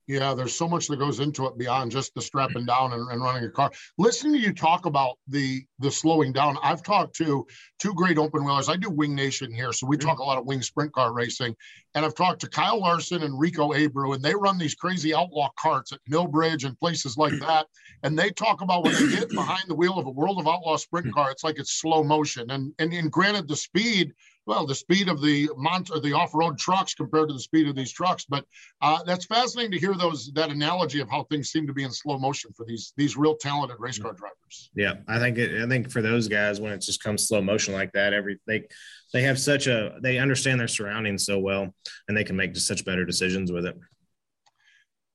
Yeah, 0.06 0.34
there's 0.34 0.54
so 0.54 0.68
much 0.68 0.88
that 0.88 0.98
goes 0.98 1.20
into 1.20 1.46
it 1.46 1.56
beyond 1.56 1.90
just 1.90 2.14
the 2.14 2.20
strapping 2.20 2.66
mm-hmm. 2.66 2.90
down 2.90 2.92
and, 2.92 3.10
and, 3.10 3.22
running 3.22 3.44
a 3.44 3.50
car. 3.50 3.70
Listening 3.96 4.34
to 4.34 4.38
you 4.38 4.52
talk 4.52 4.84
about 4.84 5.16
the 5.28 5.64
the 5.78 5.90
slowing 5.90 6.32
down, 6.32 6.58
I've 6.62 6.82
talked 6.82 7.16
to 7.16 7.46
two 7.78 7.94
great 7.94 8.18
open 8.18 8.44
wheelers. 8.44 8.68
I 8.68 8.76
do 8.76 8.90
Wing 8.90 9.14
Nation 9.14 9.52
here, 9.52 9.72
so 9.72 9.86
we 9.86 9.96
talk 9.96 10.14
mm-hmm. 10.14 10.22
a 10.22 10.24
lot 10.24 10.38
of 10.38 10.46
wing 10.46 10.60
sprint 10.60 10.92
car 10.92 11.12
racing. 11.14 11.56
And 11.94 12.04
I've 12.04 12.14
talked 12.14 12.40
to 12.40 12.48
Kyle 12.48 12.80
Larson 12.80 13.22
and 13.22 13.38
Rico 13.38 13.72
Abreu, 13.72 14.14
and 14.14 14.22
they 14.22 14.34
run 14.34 14.58
these 14.58 14.74
crazy 14.74 15.14
outlaw 15.14 15.48
carts 15.58 15.92
at 15.92 16.00
Millbridge 16.10 16.64
and 16.64 16.78
places 16.78 17.16
like 17.16 17.32
that. 17.40 17.66
And 18.02 18.18
they 18.18 18.30
talk 18.30 18.60
about 18.60 18.84
when 18.84 18.94
they 18.94 19.16
get 19.16 19.30
behind 19.34 19.64
the 19.68 19.74
wheel 19.74 19.98
of 19.98 20.06
a 20.06 20.10
World 20.10 20.38
of 20.38 20.46
Outlaw 20.46 20.76
sprint 20.76 21.06
hmm. 21.06 21.12
car, 21.12 21.30
it's 21.30 21.44
like 21.44 21.58
it's 21.58 21.80
slow 21.80 22.04
motion. 22.04 22.50
And 22.50 22.74
and, 22.78 22.92
and 22.92 23.10
granted, 23.10 23.48
the 23.48 23.56
speed 23.56 24.12
well, 24.46 24.66
the 24.66 24.74
speed 24.74 25.08
of 25.08 25.22
the 25.22 25.48
monster, 25.56 25.98
the 26.00 26.12
off-road 26.12 26.58
trucks 26.58 26.94
compared 26.94 27.28
to 27.28 27.34
the 27.34 27.40
speed 27.40 27.66
of 27.66 27.74
these 27.74 27.92
trucks. 27.92 28.26
But 28.28 28.44
uh, 28.82 29.02
that's 29.04 29.24
fascinating 29.24 29.72
to 29.72 29.78
hear 29.78 29.94
those 29.94 30.30
that 30.34 30.50
analogy 30.50 31.00
of 31.00 31.08
how 31.08 31.24
things 31.24 31.50
seem 31.50 31.66
to 31.66 31.72
be 31.72 31.82
in 31.82 31.90
slow 31.90 32.18
motion 32.18 32.52
for 32.52 32.66
these 32.66 32.92
these 32.96 33.16
real 33.16 33.36
talented 33.36 33.78
race 33.80 33.98
car 33.98 34.12
drivers. 34.12 34.70
Yeah, 34.74 34.94
I 35.08 35.18
think 35.18 35.38
it, 35.38 35.62
I 35.62 35.68
think 35.68 35.90
for 35.90 36.02
those 36.02 36.28
guys 36.28 36.60
when 36.60 36.72
it 36.72 36.82
just 36.82 37.02
comes 37.02 37.26
slow 37.26 37.40
motion 37.40 37.74
like 37.74 37.92
that, 37.92 38.12
every 38.12 38.38
they 38.46 38.64
they 39.12 39.22
have 39.22 39.38
such 39.38 39.66
a 39.66 39.98
they 40.02 40.18
understand 40.18 40.60
their 40.60 40.68
surroundings 40.68 41.24
so 41.24 41.38
well, 41.38 41.74
and 42.08 42.16
they 42.16 42.24
can 42.24 42.36
make 42.36 42.54
just 42.54 42.66
such 42.66 42.84
better 42.84 43.04
decisions 43.04 43.50
with 43.50 43.64
it. 43.64 43.78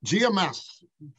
GMS, 0.05 0.61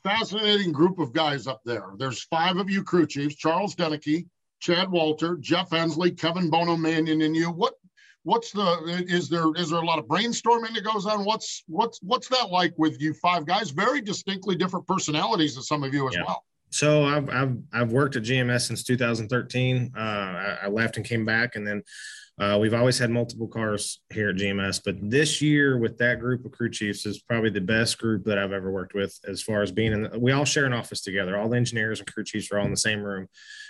fascinating 0.02 0.72
group 0.72 0.98
of 0.98 1.12
guys 1.12 1.46
up 1.46 1.60
there. 1.64 1.90
There's 1.98 2.24
five 2.24 2.56
of 2.56 2.70
you 2.70 2.82
crew 2.82 3.06
chiefs: 3.06 3.36
Charles 3.36 3.76
Denike, 3.76 4.26
Chad 4.60 4.90
Walter, 4.90 5.36
Jeff 5.36 5.70
Hensley, 5.70 6.10
Kevin 6.10 6.50
Bono 6.50 6.76
Manion, 6.76 7.22
and 7.22 7.36
you. 7.36 7.50
What 7.50 7.74
what's 8.22 8.52
the 8.52 9.04
is 9.08 9.28
there 9.28 9.46
is 9.56 9.70
there 9.70 9.80
a 9.80 9.84
lot 9.84 9.98
of 9.98 10.06
brainstorming 10.06 10.74
that 10.74 10.84
goes 10.84 11.06
on? 11.06 11.24
What's 11.24 11.64
what's 11.66 12.00
what's 12.02 12.28
that 12.28 12.50
like 12.50 12.74
with 12.76 13.00
you 13.00 13.14
five 13.14 13.46
guys? 13.46 13.70
Very 13.70 14.00
distinctly 14.00 14.56
different 14.56 14.86
personalities 14.86 15.54
than 15.54 15.62
some 15.62 15.82
of 15.82 15.94
you 15.94 16.08
as 16.08 16.14
yeah. 16.14 16.24
well. 16.26 16.44
So 16.70 17.04
I've, 17.04 17.28
I've 17.30 17.56
i've 17.72 17.92
worked 17.92 18.14
at 18.14 18.22
gms 18.22 18.62
since 18.62 18.84
2013 18.84 19.92
uh, 19.96 20.00
I, 20.00 20.58
I, 20.62 20.68
left 20.68 20.96
and 20.98 21.04
came 21.04 21.24
back 21.24 21.56
and 21.56 21.66
then 21.66 21.82
uh, 22.40 22.56
we've 22.58 22.72
always 22.72 22.98
had 22.98 23.10
multiple 23.10 23.46
cars 23.46 24.00
here 24.08 24.30
at 24.30 24.36
GMS, 24.36 24.80
but 24.82 24.96
this 25.02 25.42
year 25.42 25.76
with 25.76 25.98
that 25.98 26.20
group 26.20 26.42
of 26.46 26.52
crew 26.52 26.70
chiefs 26.70 27.04
is 27.04 27.20
probably 27.20 27.50
the 27.50 27.60
best 27.60 27.98
group 27.98 28.24
that 28.24 28.38
I've 28.38 28.52
ever 28.52 28.70
worked 28.70 28.94
with 28.94 29.14
as 29.28 29.42
far 29.42 29.60
as 29.60 29.70
being 29.70 29.92
in. 29.92 30.02
The, 30.04 30.18
we 30.18 30.32
all 30.32 30.46
share 30.46 30.64
an 30.64 30.72
office 30.72 31.02
together. 31.02 31.36
All 31.36 31.50
the 31.50 31.58
engineers 31.58 31.98
and 31.98 32.10
crew 32.10 32.24
chiefs 32.24 32.50
are 32.50 32.58
all 32.58 32.64
in 32.64 32.70
the 32.70 32.78
same 32.78 33.02
room, 33.02 33.28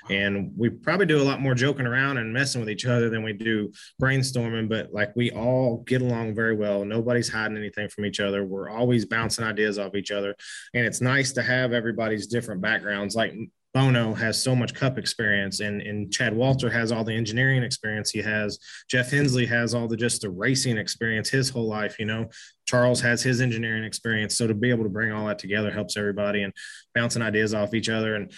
and 0.08 0.52
we 0.56 0.68
probably 0.68 1.06
do 1.06 1.20
a 1.20 1.24
lot 1.24 1.40
more 1.40 1.54
joking 1.54 1.84
around 1.84 2.18
and 2.18 2.32
messing 2.32 2.60
with 2.60 2.70
each 2.70 2.86
other 2.86 3.10
than 3.10 3.24
we 3.24 3.32
do 3.32 3.72
brainstorming. 4.00 4.68
But 4.68 4.92
like 4.92 5.16
we 5.16 5.32
all 5.32 5.78
get 5.78 6.00
along 6.00 6.36
very 6.36 6.54
well. 6.54 6.84
Nobody's 6.84 7.28
hiding 7.28 7.56
anything 7.56 7.88
from 7.88 8.04
each 8.04 8.20
other. 8.20 8.44
We're 8.44 8.70
always 8.70 9.04
bouncing 9.04 9.44
ideas 9.44 9.80
off 9.80 9.96
each 9.96 10.12
other, 10.12 10.36
and 10.74 10.86
it's 10.86 11.00
nice 11.00 11.32
to 11.32 11.42
have 11.42 11.72
everybody's 11.72 12.28
different 12.28 12.60
backgrounds. 12.60 13.16
Like 13.16 13.34
Bono 13.72 14.14
has 14.14 14.42
so 14.42 14.56
much 14.56 14.74
cup 14.74 14.98
experience 14.98 15.60
and, 15.60 15.80
and 15.80 16.12
Chad 16.12 16.34
Walter 16.34 16.68
has 16.68 16.90
all 16.90 17.04
the 17.04 17.14
engineering 17.14 17.62
experience 17.62 18.10
he 18.10 18.20
has. 18.20 18.58
Jeff 18.88 19.10
Hensley 19.10 19.46
has 19.46 19.74
all 19.74 19.86
the 19.86 19.96
just 19.96 20.22
the 20.22 20.30
racing 20.30 20.76
experience 20.76 21.28
his 21.28 21.50
whole 21.50 21.68
life, 21.68 21.98
you 21.98 22.06
know. 22.06 22.28
Charles 22.66 23.00
has 23.00 23.22
his 23.22 23.40
engineering 23.40 23.84
experience. 23.84 24.36
So 24.36 24.46
to 24.46 24.54
be 24.54 24.70
able 24.70 24.84
to 24.84 24.90
bring 24.90 25.12
all 25.12 25.26
that 25.26 25.38
together 25.38 25.70
helps 25.70 25.96
everybody 25.96 26.42
and 26.42 26.52
bouncing 26.94 27.22
ideas 27.22 27.54
off 27.54 27.74
each 27.74 27.88
other. 27.88 28.16
And 28.16 28.32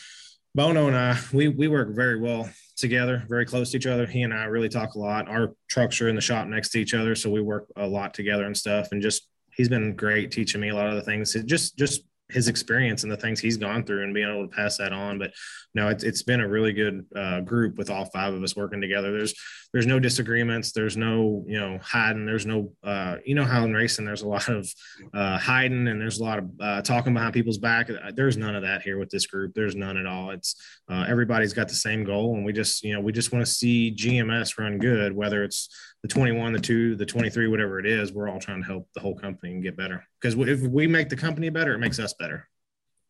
Bono 0.55 0.87
and 0.87 0.97
I, 0.97 1.19
we 1.33 1.49
we 1.49 1.67
work 1.67 1.95
very 1.95 2.21
well 2.21 2.51
together, 2.77 3.25
very 3.29 3.47
close 3.47 3.71
to 3.71 3.79
each 3.79 3.87
other. 3.87 4.07
He 4.07 4.23
and 4.23 4.35
I 4.35 4.45
really 4.45 4.69
talk 4.69 4.95
a 4.95 4.99
lot. 4.99 5.29
Our 5.29 5.55
trucks 5.69 6.01
are 6.03 6.09
in 6.09 6.15
the 6.15 6.21
shop 6.21 6.47
next 6.47 6.71
to 6.71 6.79
each 6.79 6.93
other, 6.93 7.15
so 7.15 7.31
we 7.31 7.41
work 7.41 7.69
a 7.77 7.87
lot 7.87 8.13
together 8.13 8.45
and 8.45 8.57
stuff. 8.57 8.89
And 8.93 9.01
just 9.01 9.29
he's 9.55 9.71
been 9.71 9.97
great 9.97 10.31
teaching 10.31 10.61
me 10.61 10.69
a 10.69 10.75
lot 10.75 10.89
of 10.89 10.95
the 10.95 11.03
things. 11.03 11.35
Just 11.47 11.79
just 11.79 12.03
his 12.33 12.49
experience 12.49 13.03
and 13.03 13.13
the 13.13 13.17
things 13.17 13.41
he's 13.41 13.57
gone 13.57 13.85
through 13.85 14.03
and 14.05 14.15
being 14.15 14.29
able 14.29 14.49
to 14.49 14.55
pass 14.55 14.79
that 14.79 14.93
on. 14.93 15.19
But 15.19 15.33
no, 15.75 15.89
it's, 15.89 16.03
it's 16.03 16.23
been 16.23 16.41
a 16.41 16.49
really 16.49 16.73
good 16.73 17.07
uh, 17.15 17.41
group 17.41 17.77
with 17.77 17.91
all 17.91 18.07
five 18.07 18.35
of 18.35 18.43
us 18.43 18.57
working 18.57 18.81
together. 18.81 19.13
There's 19.13 19.35
there's 19.73 19.87
no 19.87 19.99
disagreements. 19.99 20.73
There's 20.73 20.97
no 20.97 21.45
you 21.47 21.59
know 21.59 21.79
hiding. 21.83 22.27
There's 22.27 22.47
no 22.47 22.73
uh, 22.85 23.17
you 23.25 23.35
know 23.35 23.45
how 23.45 23.65
in 23.65 23.73
racing 23.73 24.05
there's 24.05 24.23
a 24.23 24.29
lot 24.29 24.49
of 24.49 24.71
uh, 25.15 25.39
hiding 25.39 25.89
and 25.89 26.01
there's 26.01 26.21
a 26.21 26.25
lot 26.25 26.39
of 26.39 26.51
uh, 26.61 26.83
talking 26.83 27.15
behind 27.15 27.33
people's 27.33 27.59
back. 27.59 27.89
There's 28.15 28.37
none 28.37 28.55
of 28.55 28.63
that 28.63 28.83
here 28.83 28.99
with 28.99 29.11
this 29.11 29.27
group. 29.27 29.55
There's 29.55 29.75
none 29.75 29.97
at 29.97 30.07
all. 30.07 30.31
It's 30.31 30.57
uh, 30.91 31.07
everybody's 31.09 31.53
got 31.53 31.69
the 31.69 31.75
same 31.75 32.05
goal, 32.05 32.35
and 32.35 32.45
we 32.45 32.53
just 32.53 32.83
you 32.83 32.93
know 32.93 33.01
we 33.01 33.13
just 33.13 33.33
want 33.33 33.45
to 33.45 33.51
see 33.51 33.95
GMS 33.97 34.59
run 34.59 34.79
good, 34.79 35.15
whether 35.15 35.43
it's 35.43 35.69
the 36.03 36.09
21, 36.09 36.53
the 36.53 36.59
two, 36.59 36.97
the 36.97 37.07
23, 37.07 37.47
whatever 37.47 37.79
it 37.79 37.87
is, 37.87 38.13
we're 38.13 38.29
all 38.29 38.41
trying 38.41 38.61
to 38.61 38.67
help 38.67 38.89
the 38.95 39.01
whole 39.01 39.15
company 39.15 39.53
and 39.53 39.63
get 39.63 39.77
better. 39.77 40.05
Because 40.21 40.37
if 40.49 40.61
we 40.61 40.89
make 40.89 41.09
the 41.09 41.17
company 41.17 41.49
better, 41.49 41.75
it 41.75 41.79
makes 41.79 42.01
us 42.01 42.13
better. 42.15 42.49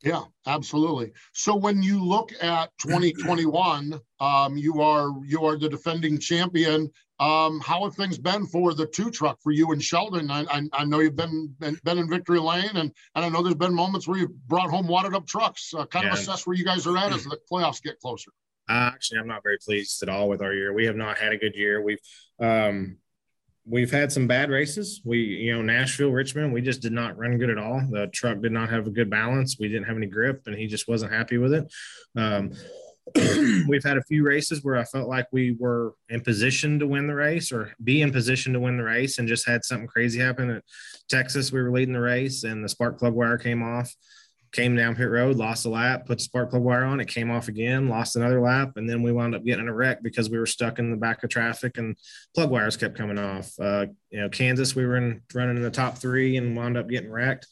Yeah, 0.02 0.22
absolutely. 0.46 1.12
So 1.32 1.54
when 1.54 1.82
you 1.82 2.04
look 2.04 2.32
at 2.40 2.70
2021, 2.82 4.00
um, 4.20 4.56
you 4.56 4.80
are 4.80 5.10
you 5.24 5.44
are 5.44 5.56
the 5.56 5.68
defending 5.68 6.18
champion. 6.18 6.90
Um, 7.20 7.60
how 7.60 7.84
have 7.84 7.94
things 7.94 8.18
been 8.18 8.46
for 8.46 8.74
the 8.74 8.86
two 8.86 9.10
truck 9.10 9.38
for 9.40 9.52
you 9.52 9.70
and 9.70 9.82
Sheldon? 9.82 10.28
I, 10.28 10.44
I, 10.50 10.62
I 10.72 10.84
know 10.84 10.98
you've 10.98 11.14
been, 11.14 11.54
been, 11.60 11.78
been 11.84 11.98
in 11.98 12.08
victory 12.08 12.40
lane, 12.40 12.70
and 12.74 12.92
and 13.14 13.24
I 13.24 13.28
know 13.28 13.42
there's 13.42 13.54
been 13.54 13.74
moments 13.74 14.08
where 14.08 14.18
you've 14.18 14.36
brought 14.48 14.70
home 14.70 14.88
wadded 14.88 15.14
up 15.14 15.26
trucks. 15.26 15.72
Uh, 15.72 15.86
kind 15.86 16.06
yeah. 16.06 16.12
of 16.12 16.18
assess 16.18 16.46
where 16.46 16.56
you 16.56 16.64
guys 16.64 16.86
are 16.86 16.96
at 16.96 17.12
as 17.12 17.24
the 17.24 17.38
playoffs 17.50 17.82
get 17.82 18.00
closer. 18.00 18.32
Uh, 18.68 18.90
actually, 18.94 19.20
I'm 19.20 19.28
not 19.28 19.42
very 19.42 19.58
pleased 19.58 20.02
at 20.02 20.08
all 20.08 20.28
with 20.28 20.42
our 20.42 20.52
year. 20.52 20.72
We 20.72 20.86
have 20.86 20.96
not 20.96 21.18
had 21.18 21.32
a 21.32 21.36
good 21.36 21.54
year. 21.54 21.80
We've 21.82 21.98
um, 22.40 22.96
we've 23.64 23.90
had 23.90 24.10
some 24.12 24.26
bad 24.26 24.50
races. 24.50 25.00
We, 25.04 25.18
you 25.18 25.54
know, 25.54 25.62
Nashville, 25.62 26.10
Richmond, 26.10 26.52
we 26.52 26.60
just 26.60 26.82
did 26.82 26.92
not 26.92 27.16
run 27.16 27.38
good 27.38 27.50
at 27.50 27.58
all. 27.58 27.82
The 27.90 28.08
truck 28.08 28.40
did 28.40 28.52
not 28.52 28.70
have 28.70 28.86
a 28.86 28.90
good 28.90 29.10
balance. 29.10 29.56
We 29.58 29.68
didn't 29.68 29.86
have 29.86 29.96
any 29.96 30.06
grip, 30.06 30.42
and 30.46 30.56
he 30.56 30.66
just 30.66 30.88
wasn't 30.88 31.12
happy 31.12 31.38
with 31.38 31.54
it. 31.54 31.72
Um, 32.16 32.52
we've 33.68 33.84
had 33.84 33.98
a 33.98 34.04
few 34.04 34.24
races 34.24 34.62
where 34.62 34.76
I 34.76 34.84
felt 34.84 35.08
like 35.08 35.26
we 35.32 35.56
were 35.58 35.94
in 36.08 36.20
position 36.20 36.78
to 36.78 36.86
win 36.86 37.06
the 37.06 37.14
race 37.14 37.50
or 37.50 37.72
be 37.82 38.02
in 38.02 38.12
position 38.12 38.52
to 38.52 38.60
win 38.60 38.76
the 38.76 38.84
race, 38.84 39.18
and 39.18 39.28
just 39.28 39.46
had 39.46 39.64
something 39.64 39.88
crazy 39.88 40.18
happen. 40.18 40.50
At 40.50 40.64
Texas, 41.08 41.52
we 41.52 41.62
were 41.62 41.72
leading 41.72 41.94
the 41.94 42.00
race, 42.00 42.44
and 42.44 42.64
the 42.64 42.68
spark 42.68 42.98
plug 42.98 43.14
wire 43.14 43.38
came 43.38 43.62
off 43.62 43.94
came 44.52 44.76
down 44.76 44.94
pit 44.94 45.08
road, 45.08 45.36
lost 45.36 45.64
a 45.64 45.68
lap, 45.68 46.06
put 46.06 46.18
the 46.18 46.24
spark 46.24 46.50
plug 46.50 46.62
wire 46.62 46.84
on, 46.84 47.00
it 47.00 47.08
came 47.08 47.30
off 47.30 47.48
again, 47.48 47.88
lost 47.88 48.16
another 48.16 48.40
lap, 48.40 48.72
and 48.76 48.88
then 48.88 49.02
we 49.02 49.10
wound 49.10 49.34
up 49.34 49.44
getting 49.44 49.64
in 49.64 49.68
a 49.68 49.74
wreck 49.74 50.02
because 50.02 50.28
we 50.28 50.38
were 50.38 50.46
stuck 50.46 50.78
in 50.78 50.90
the 50.90 50.96
back 50.96 51.24
of 51.24 51.30
traffic 51.30 51.78
and 51.78 51.96
plug 52.34 52.50
wires 52.50 52.76
kept 52.76 52.96
coming 52.96 53.18
off. 53.18 53.50
Uh, 53.58 53.86
you 54.10 54.20
know, 54.20 54.28
Kansas, 54.28 54.76
we 54.76 54.84
were 54.84 54.96
in, 54.96 55.22
running 55.34 55.56
in 55.56 55.62
the 55.62 55.70
top 55.70 55.96
three 55.96 56.36
and 56.36 56.56
wound 56.56 56.76
up 56.76 56.88
getting 56.88 57.10
wrecked. 57.10 57.46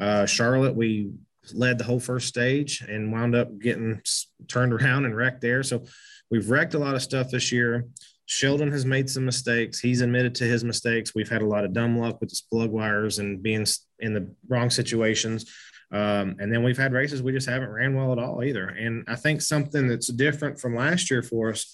Uh, 0.00 0.24
Charlotte, 0.24 0.74
we 0.74 1.10
led 1.52 1.78
the 1.78 1.84
whole 1.84 2.00
first 2.00 2.26
stage 2.26 2.80
and 2.80 3.12
wound 3.12 3.34
up 3.34 3.58
getting 3.58 4.00
turned 4.48 4.72
around 4.72 5.04
and 5.04 5.16
wrecked 5.16 5.42
there. 5.42 5.62
So 5.62 5.84
we've 6.30 6.50
wrecked 6.50 6.74
a 6.74 6.78
lot 6.78 6.94
of 6.94 7.02
stuff 7.02 7.30
this 7.30 7.52
year. 7.52 7.86
Sheldon 8.26 8.72
has 8.72 8.84
made 8.84 9.08
some 9.08 9.24
mistakes. 9.24 9.78
He's 9.78 10.00
admitted 10.00 10.34
to 10.36 10.44
his 10.44 10.64
mistakes. 10.64 11.14
We've 11.14 11.28
had 11.28 11.42
a 11.42 11.46
lot 11.46 11.64
of 11.64 11.72
dumb 11.72 11.96
luck 11.96 12.20
with 12.20 12.30
the 12.30 12.40
plug 12.50 12.70
wires 12.70 13.20
and 13.20 13.40
being 13.42 13.66
in 14.00 14.14
the 14.14 14.34
wrong 14.48 14.68
situations. 14.68 15.48
Um, 15.92 16.36
and 16.40 16.52
then 16.52 16.62
we've 16.62 16.76
had 16.76 16.92
races 16.92 17.22
we 17.22 17.32
just 17.32 17.48
haven't 17.48 17.70
ran 17.70 17.94
well 17.94 18.12
at 18.12 18.18
all 18.18 18.42
either. 18.42 18.68
And 18.68 19.04
I 19.06 19.16
think 19.16 19.40
something 19.40 19.86
that's 19.86 20.08
different 20.08 20.60
from 20.60 20.74
last 20.74 21.10
year 21.10 21.22
for 21.22 21.50
us, 21.50 21.70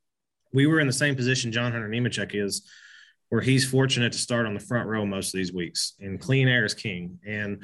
we 0.52 0.66
were 0.66 0.80
in 0.80 0.86
the 0.86 0.92
same 0.92 1.14
position 1.14 1.52
John 1.52 1.72
Hunter 1.72 1.88
Nemechek 1.88 2.34
is, 2.34 2.66
where 3.28 3.40
he's 3.40 3.68
fortunate 3.68 4.12
to 4.12 4.18
start 4.18 4.46
on 4.46 4.54
the 4.54 4.60
front 4.60 4.88
row 4.88 5.06
most 5.06 5.32
of 5.34 5.38
these 5.38 5.52
weeks. 5.52 5.94
And 6.00 6.20
clean 6.20 6.48
air 6.48 6.64
is 6.64 6.74
king. 6.74 7.18
And 7.24 7.62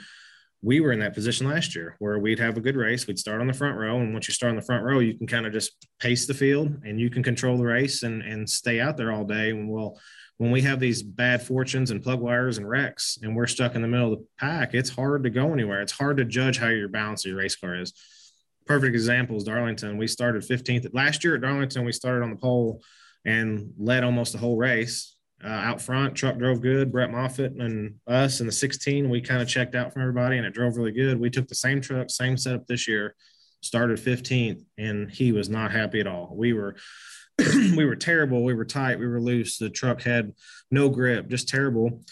we 0.62 0.80
were 0.80 0.92
in 0.92 1.00
that 1.00 1.14
position 1.14 1.48
last 1.48 1.74
year 1.74 1.96
where 1.98 2.18
we'd 2.18 2.38
have 2.38 2.56
a 2.56 2.60
good 2.60 2.76
race. 2.76 3.06
We'd 3.06 3.18
start 3.18 3.40
on 3.40 3.46
the 3.46 3.52
front 3.52 3.76
row. 3.76 3.98
And 3.98 4.12
once 4.12 4.28
you 4.28 4.34
start 4.34 4.50
on 4.50 4.56
the 4.56 4.62
front 4.62 4.84
row, 4.84 5.00
you 5.00 5.16
can 5.16 5.26
kind 5.26 5.46
of 5.46 5.52
just 5.52 5.86
pace 5.98 6.26
the 6.26 6.34
field 6.34 6.82
and 6.84 7.00
you 7.00 7.10
can 7.10 7.22
control 7.22 7.56
the 7.56 7.64
race 7.64 8.04
and, 8.04 8.22
and 8.22 8.48
stay 8.48 8.80
out 8.80 8.96
there 8.96 9.12
all 9.12 9.24
day. 9.24 9.50
And 9.50 9.68
we'll, 9.68 9.98
when 10.38 10.50
we 10.50 10.62
have 10.62 10.80
these 10.80 11.02
bad 11.02 11.42
fortunes 11.42 11.90
and 11.90 12.02
plug 12.02 12.20
wires 12.20 12.58
and 12.58 12.68
wrecks 12.68 13.18
and 13.22 13.34
we're 13.34 13.46
stuck 13.46 13.74
in 13.74 13.82
the 13.82 13.88
middle 13.88 14.12
of 14.12 14.18
the 14.18 14.26
pack, 14.38 14.74
it's 14.74 14.90
hard 14.90 15.24
to 15.24 15.30
go 15.30 15.52
anywhere. 15.52 15.80
It's 15.80 15.92
hard 15.92 16.18
to 16.18 16.24
judge 16.24 16.58
how 16.58 16.68
your 16.68 16.88
balance 16.88 17.24
of 17.24 17.30
your 17.30 17.38
race 17.38 17.56
car 17.56 17.76
is. 17.76 17.92
Perfect 18.66 18.94
example 18.94 19.36
is 19.36 19.44
Darlington. 19.44 19.96
We 19.96 20.06
started 20.06 20.42
15th 20.42 20.92
last 20.92 21.24
year 21.24 21.36
at 21.36 21.40
Darlington. 21.40 21.84
We 21.84 21.92
started 21.92 22.22
on 22.22 22.30
the 22.30 22.36
pole 22.36 22.82
and 23.24 23.72
led 23.78 24.04
almost 24.04 24.32
the 24.32 24.38
whole 24.38 24.56
race 24.56 25.16
uh, 25.42 25.48
out 25.48 25.80
front. 25.80 26.14
Truck 26.14 26.36
drove 26.36 26.60
good. 26.60 26.92
Brett 26.92 27.10
Moffitt 27.10 27.52
and 27.52 27.94
us 28.06 28.40
in 28.40 28.46
the 28.46 28.52
16, 28.52 29.08
we 29.08 29.20
kind 29.20 29.40
of 29.40 29.48
checked 29.48 29.74
out 29.74 29.92
from 29.92 30.02
everybody 30.02 30.36
and 30.36 30.46
it 30.46 30.52
drove 30.52 30.76
really 30.76 30.92
good. 30.92 31.18
We 31.18 31.30
took 31.30 31.48
the 31.48 31.54
same 31.54 31.80
truck, 31.80 32.10
same 32.10 32.36
setup 32.36 32.66
this 32.66 32.86
year, 32.86 33.14
started 33.62 33.98
15th, 33.98 34.62
and 34.76 35.10
he 35.10 35.32
was 35.32 35.48
not 35.48 35.70
happy 35.70 36.00
at 36.00 36.06
all. 36.06 36.32
We 36.34 36.52
were 36.52 36.76
we 37.38 37.84
were 37.84 37.96
terrible. 37.96 38.44
We 38.44 38.54
were 38.54 38.64
tight. 38.64 38.98
We 38.98 39.06
were 39.06 39.20
loose. 39.20 39.58
The 39.58 39.70
truck 39.70 40.02
had 40.02 40.32
no 40.70 40.88
grip, 40.88 41.28
just 41.28 41.48
terrible. 41.48 42.02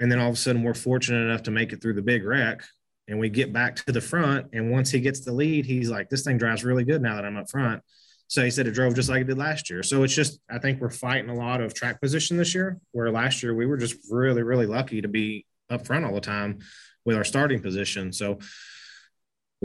And 0.00 0.10
then 0.10 0.18
all 0.18 0.28
of 0.28 0.34
a 0.34 0.38
sudden, 0.38 0.62
we're 0.62 0.74
fortunate 0.74 1.24
enough 1.24 1.44
to 1.44 1.50
make 1.50 1.72
it 1.72 1.82
through 1.82 1.94
the 1.94 2.02
big 2.02 2.24
wreck. 2.24 2.62
And 3.06 3.18
we 3.18 3.28
get 3.28 3.52
back 3.52 3.76
to 3.76 3.92
the 3.92 4.00
front. 4.00 4.48
And 4.52 4.70
once 4.70 4.90
he 4.90 5.00
gets 5.00 5.20
the 5.20 5.32
lead, 5.32 5.66
he's 5.66 5.90
like, 5.90 6.08
This 6.08 6.24
thing 6.24 6.38
drives 6.38 6.64
really 6.64 6.84
good 6.84 7.02
now 7.02 7.16
that 7.16 7.24
I'm 7.24 7.36
up 7.36 7.50
front. 7.50 7.82
So 8.28 8.42
he 8.42 8.50
said 8.50 8.66
it 8.66 8.72
drove 8.72 8.94
just 8.94 9.10
like 9.10 9.20
it 9.20 9.26
did 9.26 9.38
last 9.38 9.68
year. 9.68 9.82
So 9.82 10.02
it's 10.02 10.14
just, 10.14 10.40
I 10.50 10.58
think 10.58 10.80
we're 10.80 10.90
fighting 10.90 11.30
a 11.30 11.34
lot 11.34 11.60
of 11.60 11.74
track 11.74 12.00
position 12.00 12.36
this 12.36 12.54
year, 12.54 12.80
where 12.92 13.10
last 13.10 13.42
year 13.42 13.54
we 13.54 13.66
were 13.66 13.76
just 13.76 13.96
really, 14.10 14.42
really 14.42 14.66
lucky 14.66 15.02
to 15.02 15.08
be 15.08 15.46
up 15.70 15.86
front 15.86 16.04
all 16.04 16.14
the 16.14 16.20
time 16.20 16.60
with 17.04 17.16
our 17.16 17.24
starting 17.24 17.60
position. 17.60 18.12
So 18.12 18.38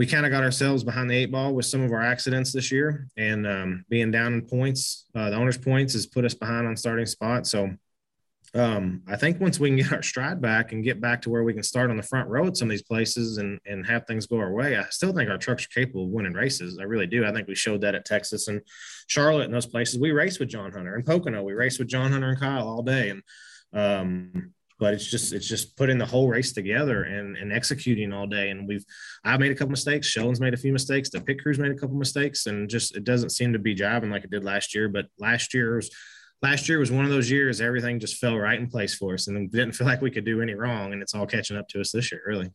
we 0.00 0.06
kind 0.06 0.24
of 0.24 0.32
got 0.32 0.42
ourselves 0.42 0.82
behind 0.82 1.10
the 1.10 1.14
eight 1.14 1.30
ball 1.30 1.52
with 1.52 1.66
some 1.66 1.82
of 1.82 1.92
our 1.92 2.00
accidents 2.00 2.54
this 2.54 2.72
year 2.72 3.06
and 3.18 3.46
um, 3.46 3.84
being 3.90 4.10
down 4.10 4.32
in 4.32 4.40
points, 4.40 5.04
uh, 5.14 5.28
the 5.28 5.36
owner's 5.36 5.58
points 5.58 5.92
has 5.92 6.06
put 6.06 6.24
us 6.24 6.32
behind 6.32 6.66
on 6.66 6.74
starting 6.74 7.04
spot. 7.04 7.46
So 7.46 7.68
um, 8.54 9.02
I 9.06 9.16
think 9.16 9.42
once 9.42 9.60
we 9.60 9.68
can 9.68 9.76
get 9.76 9.92
our 9.92 10.02
stride 10.02 10.40
back 10.40 10.72
and 10.72 10.82
get 10.82 11.02
back 11.02 11.20
to 11.20 11.28
where 11.28 11.44
we 11.44 11.52
can 11.52 11.62
start 11.62 11.90
on 11.90 11.98
the 11.98 12.02
front 12.02 12.30
row 12.30 12.46
at 12.46 12.56
some 12.56 12.68
of 12.68 12.70
these 12.70 12.82
places 12.82 13.36
and, 13.36 13.60
and 13.66 13.86
have 13.86 14.06
things 14.06 14.26
go 14.26 14.38
our 14.38 14.54
way, 14.54 14.78
I 14.78 14.84
still 14.88 15.12
think 15.12 15.28
our 15.28 15.36
trucks 15.36 15.66
are 15.66 15.80
capable 15.80 16.04
of 16.04 16.08
winning 16.08 16.32
races. 16.32 16.78
I 16.80 16.84
really 16.84 17.06
do. 17.06 17.26
I 17.26 17.32
think 17.34 17.46
we 17.46 17.54
showed 17.54 17.82
that 17.82 17.94
at 17.94 18.06
Texas 18.06 18.48
and 18.48 18.62
Charlotte 19.06 19.44
and 19.44 19.54
those 19.54 19.66
places. 19.66 20.00
We 20.00 20.12
raced 20.12 20.40
with 20.40 20.48
John 20.48 20.72
Hunter 20.72 20.94
and 20.94 21.04
Pocono. 21.04 21.42
We 21.42 21.52
raced 21.52 21.78
with 21.78 21.88
John 21.88 22.10
Hunter 22.10 22.30
and 22.30 22.40
Kyle 22.40 22.66
all 22.66 22.82
day. 22.82 23.10
And, 23.10 23.22
um, 23.74 24.54
but 24.80 24.94
it's 24.94 25.08
just 25.08 25.32
it's 25.32 25.46
just 25.46 25.76
putting 25.76 25.98
the 25.98 26.06
whole 26.06 26.28
race 26.28 26.52
together 26.52 27.04
and, 27.04 27.36
and 27.36 27.52
executing 27.52 28.12
all 28.12 28.26
day. 28.26 28.50
And 28.50 28.66
we've 28.66 28.84
I've 29.24 29.38
made 29.38 29.52
a 29.52 29.54
couple 29.54 29.70
mistakes. 29.70 30.08
Sheldon's 30.08 30.40
made 30.40 30.54
a 30.54 30.56
few 30.56 30.72
mistakes. 30.72 31.10
The 31.10 31.20
pit 31.20 31.40
crew's 31.40 31.58
made 31.58 31.70
a 31.70 31.76
couple 31.76 31.96
mistakes, 31.96 32.46
and 32.46 32.68
just 32.68 32.96
it 32.96 33.04
doesn't 33.04 33.30
seem 33.30 33.52
to 33.52 33.58
be 33.58 33.76
jiving 33.76 34.10
like 34.10 34.24
it 34.24 34.30
did 34.30 34.42
last 34.42 34.74
year. 34.74 34.88
But 34.88 35.06
last 35.18 35.54
year 35.54 35.76
was 35.76 35.90
last 36.42 36.68
year 36.68 36.78
was 36.78 36.90
one 36.90 37.04
of 37.04 37.10
those 37.10 37.30
years 37.30 37.60
everything 37.60 38.00
just 38.00 38.16
fell 38.16 38.38
right 38.38 38.58
in 38.58 38.66
place 38.66 38.94
for 38.94 39.12
us 39.12 39.28
and 39.28 39.50
didn't 39.52 39.72
feel 39.72 39.86
like 39.86 40.00
we 40.00 40.10
could 40.10 40.24
do 40.24 40.40
any 40.40 40.54
wrong 40.54 40.92
and 40.92 41.02
it's 41.02 41.14
all 41.14 41.26
catching 41.26 41.56
up 41.56 41.68
to 41.68 41.80
us 41.80 41.92
this 41.92 42.10
year 42.10 42.22
really 42.26 42.50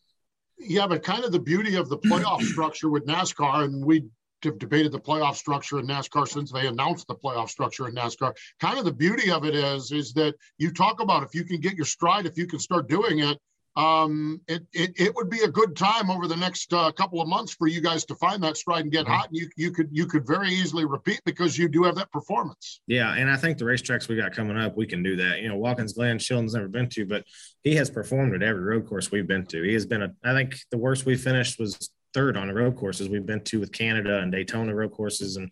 yeah 0.58 0.88
but 0.88 1.04
kind 1.04 1.24
of 1.24 1.32
the 1.32 1.40
beauty 1.40 1.76
of 1.76 1.90
the 1.90 1.98
playoff 2.00 2.42
structure 2.52 2.90
with 2.90 3.06
nascar 3.06 3.66
and 3.66 3.86
we 3.86 4.04
have 4.44 4.60
debated 4.60 4.92
the 4.92 5.00
playoff 5.00 5.36
structure 5.36 5.80
in 5.80 5.88
nascar 5.88 6.28
since 6.28 6.52
they 6.52 6.68
announced 6.68 7.08
the 7.08 7.16
playoff 7.16 7.50
structure 7.50 7.88
in 7.88 7.96
nascar 7.96 8.34
kind 8.60 8.78
of 8.78 8.86
the 8.86 8.94
beauty 8.94 9.32
of 9.32 9.46
it 9.46 9.56
is 9.56 9.92
is 9.92 10.14
that 10.14 10.36
you 10.58 10.72
talk 10.72 11.02
about 11.02 11.24
if 11.24 11.34
you 11.34 11.44
can 11.44 11.60
get 11.60 11.76
your 11.76 11.86
stride 11.86 12.26
if 12.26 12.38
you 12.38 12.46
can 12.46 12.60
start 12.60 12.88
doing 12.88 13.20
it 13.20 13.38
um, 13.78 14.40
it, 14.48 14.64
it, 14.72 14.94
it 14.96 15.16
would 15.16 15.30
be 15.30 15.42
a 15.42 15.50
good 15.50 15.76
time 15.76 16.10
over 16.10 16.28
the 16.28 16.36
next 16.36 16.72
uh, 16.74 16.92
couple 16.94 17.22
of 17.22 17.28
months 17.28 17.54
for 17.54 17.68
you 17.68 17.82
guys 17.82 18.06
to 18.06 18.16
find 18.16 18.42
that 18.44 18.56
stride 18.56 18.84
and 18.84 18.92
get 18.92 19.04
mm-hmm. 19.04 19.14
hot. 19.14 19.28
And 19.28 19.38
you, 19.38 19.50
you 19.58 19.72
could 19.72 19.90
you 19.92 20.06
could 20.06 20.26
very 20.26 20.50
easily 20.50 20.86
repeat 20.86 21.22
because 21.26 21.58
you 21.58 21.68
do 21.68 21.84
have 21.84 21.96
that 21.96 22.12
performance. 22.12 22.82
Yeah, 22.88 23.14
and 23.14 23.30
I 23.30 23.36
think 23.36 23.58
the 23.58 23.66
racetracks 23.66 24.08
we 24.08 24.16
got 24.16 24.34
coming 24.34 24.58
up, 24.58 24.78
we 24.78 24.86
can 24.86 25.04
do 25.04 25.18
that. 25.18 25.42
You 25.42 25.50
know, 25.50 25.58
Watkins 25.58 25.94
Glen, 25.94 26.20
Sheldon's 26.20 26.54
never 26.54 26.70
been 26.70 26.88
to, 26.90 27.06
but 27.06 27.26
he 27.64 27.76
has 27.76 27.90
performed 27.90 28.34
at 28.34 28.44
every 28.44 28.64
road 28.64 28.88
course 28.88 29.12
we've 29.12 29.28
been 29.28 29.46
to. 29.48 29.62
He 29.62 29.74
has 29.74 29.86
been 29.86 30.04
a. 30.04 30.14
I 30.24 30.34
think 30.34 30.56
the 30.72 30.78
worst 30.78 31.06
we 31.06 31.18
finished 31.18 31.60
was 31.60 31.90
third 32.16 32.38
on 32.38 32.48
the 32.48 32.54
road 32.54 32.76
courses 32.76 33.10
we've 33.10 33.26
been 33.26 33.44
to 33.44 33.60
with 33.60 33.72
Canada 33.72 34.20
and 34.20 34.32
Daytona 34.32 34.74
road 34.74 34.92
courses 34.92 35.36
and 35.36 35.52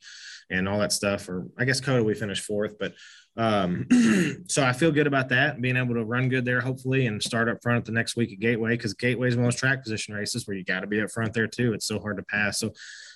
and 0.49 0.67
all 0.67 0.80
that 0.80 0.91
stuff. 0.91 1.30
Or 1.30 1.47
I 1.60 1.65
guess 1.65 1.80
COTA 1.80 2.04
we 2.04 2.15
finished 2.15 2.43
fourth, 2.43 2.80
but 2.80 2.93
um, 3.36 3.88
so 4.47 4.63
I 4.63 4.73
feel 4.73 4.91
good 4.91 5.08
about 5.08 5.30
that, 5.30 5.62
being 5.62 5.78
able 5.78 5.95
to 5.95 6.04
run 6.04 6.30
good 6.30 6.45
there, 6.45 6.62
hopefully, 6.62 7.08
and 7.08 7.21
start 7.21 7.49
up 7.49 7.62
front 7.62 7.80
at 7.80 7.86
the 7.86 7.91
next 7.91 8.15
week 8.15 8.32
at 8.32 8.39
Gateway 8.39 8.71
because 8.71 8.93
Gateway 8.93 9.28
is 9.28 9.36
one 9.36 9.45
of 9.45 9.52
those 9.52 9.60
track 9.60 9.84
position 9.84 10.13
races 10.13 10.47
where 10.47 10.56
you 10.56 10.63
got 10.63 10.82
to 10.82 10.88
be 10.88 11.02
up 11.02 11.12
front 11.12 11.34
there 11.34 11.47
too. 11.47 11.73
It's 11.73 11.88
so 11.88 11.99
hard 11.99 12.17
to 12.17 12.23
pass. 12.23 12.60
So 12.60 12.71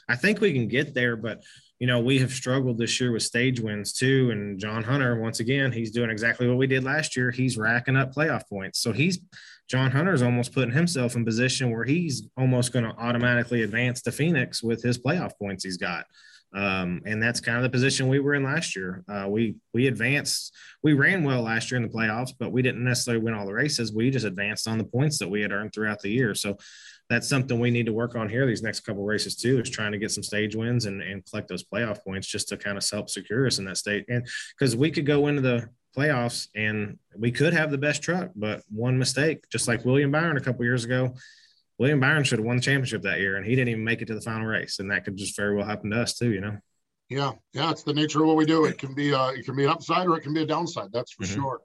I 0.10 0.16
think 0.16 0.42
we 0.42 0.54
can 0.54 0.68
get 0.68 0.94
there, 0.94 1.16
but 1.16 1.44
you 1.80 1.86
know, 1.86 2.00
we 2.00 2.18
have 2.20 2.32
struggled 2.32 2.80
this 2.80 3.00
year 3.00 3.12
with 3.12 3.22
stage 3.22 3.60
wins 3.60 3.94
too. 3.94 4.32
And 4.32 4.60
John 4.60 4.84
Hunter, 4.84 5.20
once 5.20 5.40
again, 5.40 5.72
he's 5.72 5.92
doing 5.92 6.10
exactly 6.10 6.48
what 6.48 6.58
we 6.58 6.66
did 6.66 6.84
last 6.84 7.16
year. 7.16 7.30
He's 7.30 7.58
racking 7.58 7.96
up 7.96 8.16
playoff 8.16 8.50
points. 8.50 8.80
So 8.80 8.92
he's 8.92 9.20
John 9.68 9.92
Hunter's 9.92 10.22
almost 10.22 10.54
putting 10.54 10.74
himself 10.74 11.16
in 11.16 11.26
position 11.26 11.72
where 11.72 11.84
he's 11.84 12.28
almost 12.38 12.72
going 12.72 12.86
to 12.86 12.96
automatically 12.98 13.64
advance 13.64 14.02
to 14.04 14.12
Phoenix 14.12 14.64
with 14.64 14.82
his 14.82 14.98
playoff 14.98 15.38
points 15.38 15.64
he's 15.64 15.78
got. 15.78 16.06
Um, 16.54 17.02
and 17.06 17.22
that's 17.22 17.42
kind 17.42 17.58
of 17.58 17.64
the 17.64 17.70
position 17.70 18.08
we 18.08 18.20
were 18.20 18.34
in 18.34 18.44
last 18.44 18.76
year. 18.76 19.04
Uh, 19.10 19.26
we 19.28 19.58
we 19.74 19.88
advanced, 19.88 20.56
we 20.82 20.94
ran 20.94 21.24
well 21.24 21.42
last 21.42 21.70
year 21.70 21.76
in 21.76 21.84
the 21.84 21.94
playoffs, 21.94 22.32
but 22.40 22.54
we 22.54 22.62
didn't 22.62 22.84
necessarily 22.84 23.24
win 23.24 23.34
all 23.34 23.46
the 23.46 23.54
races. 23.54 23.94
We 23.94 24.10
just 24.10 24.26
advanced 24.26 24.68
on 24.68 24.78
the 24.78 24.86
points 24.86 25.18
that 25.20 25.28
we 25.28 25.42
had 25.42 25.52
earned 25.52 25.74
throughout 25.74 26.00
the 26.00 26.10
year. 26.10 26.34
So 26.34 26.58
that's 27.10 27.28
something 27.28 27.60
we 27.60 27.70
need 27.70 27.86
to 27.86 27.94
work 27.94 28.16
on 28.16 28.30
here 28.30 28.46
these 28.46 28.64
next 28.64 28.82
couple 28.82 29.04
races 29.04 29.36
too. 29.36 29.60
Is 29.60 29.70
trying 29.70 29.92
to 29.92 29.98
get 29.98 30.12
some 30.12 30.24
stage 30.24 30.56
wins 30.56 30.86
and, 30.86 31.02
and 31.02 31.26
collect 31.26 31.50
those 31.50 31.64
playoff 31.64 32.02
points 32.04 32.28
just 32.28 32.48
to 32.50 32.58
kind 32.58 32.78
of 32.78 32.90
help 32.90 33.10
secure 33.10 33.46
us 33.46 33.60
in 33.60 33.66
that 33.66 33.78
state. 33.78 34.06
And 34.08 34.26
because 34.58 34.74
we 34.76 34.90
could 34.90 35.06
go 35.06 35.28
into 35.28 35.42
the 35.42 35.70
playoffs 35.98 36.48
and 36.56 37.00
we 37.18 37.32
could 37.32 37.54
have 37.54 37.72
the 37.72 37.78
best 37.78 38.02
truck, 38.04 38.32
but 38.36 38.62
one 38.70 38.98
mistake, 38.98 39.50
just 39.50 39.68
like 39.68 39.86
William 39.86 40.12
Byron 40.12 40.38
a 40.38 40.42
couple 40.42 40.64
years 40.64 40.84
ago, 40.84 41.16
William 41.80 42.00
Byron 42.00 42.24
should 42.24 42.40
have 42.40 42.46
won 42.46 42.58
the 42.58 42.62
championship 42.62 43.04
that 43.04 43.20
year, 43.20 43.38
and 43.38 43.46
he 43.46 43.56
didn't 43.56 43.70
even 43.70 43.84
make 43.84 44.02
it 44.02 44.06
to 44.06 44.16
the 44.16 44.22
final 44.22 44.48
race, 44.48 44.80
and 44.80 44.90
that 44.92 45.06
could 45.06 45.16
just 45.16 45.36
very 45.36 45.56
well 45.56 45.66
happen 45.66 45.92
to 45.92 46.02
us 46.02 46.18
too. 46.18 46.32
You 46.32 46.42
know. 46.42 46.58
Yeah, 47.10 47.34
yeah, 47.54 47.72
it's 47.72 47.84
the 47.84 47.94
nature 47.94 48.22
of 48.22 48.28
what 48.28 48.36
we 48.36 48.46
do. 48.46 48.66
It 48.66 48.78
can 48.78 48.94
be 48.94 49.14
uh, 49.14 49.30
it 49.30 49.46
can 49.46 49.56
be 49.56 49.64
an 49.64 49.70
upside 49.70 50.08
or 50.08 50.18
it 50.18 50.22
can 50.22 50.34
be 50.34 50.42
a 50.42 50.46
downside. 50.46 50.90
That's 50.92 51.14
for 51.14 51.24
mm-hmm. 51.24 51.42
sure. 51.42 51.62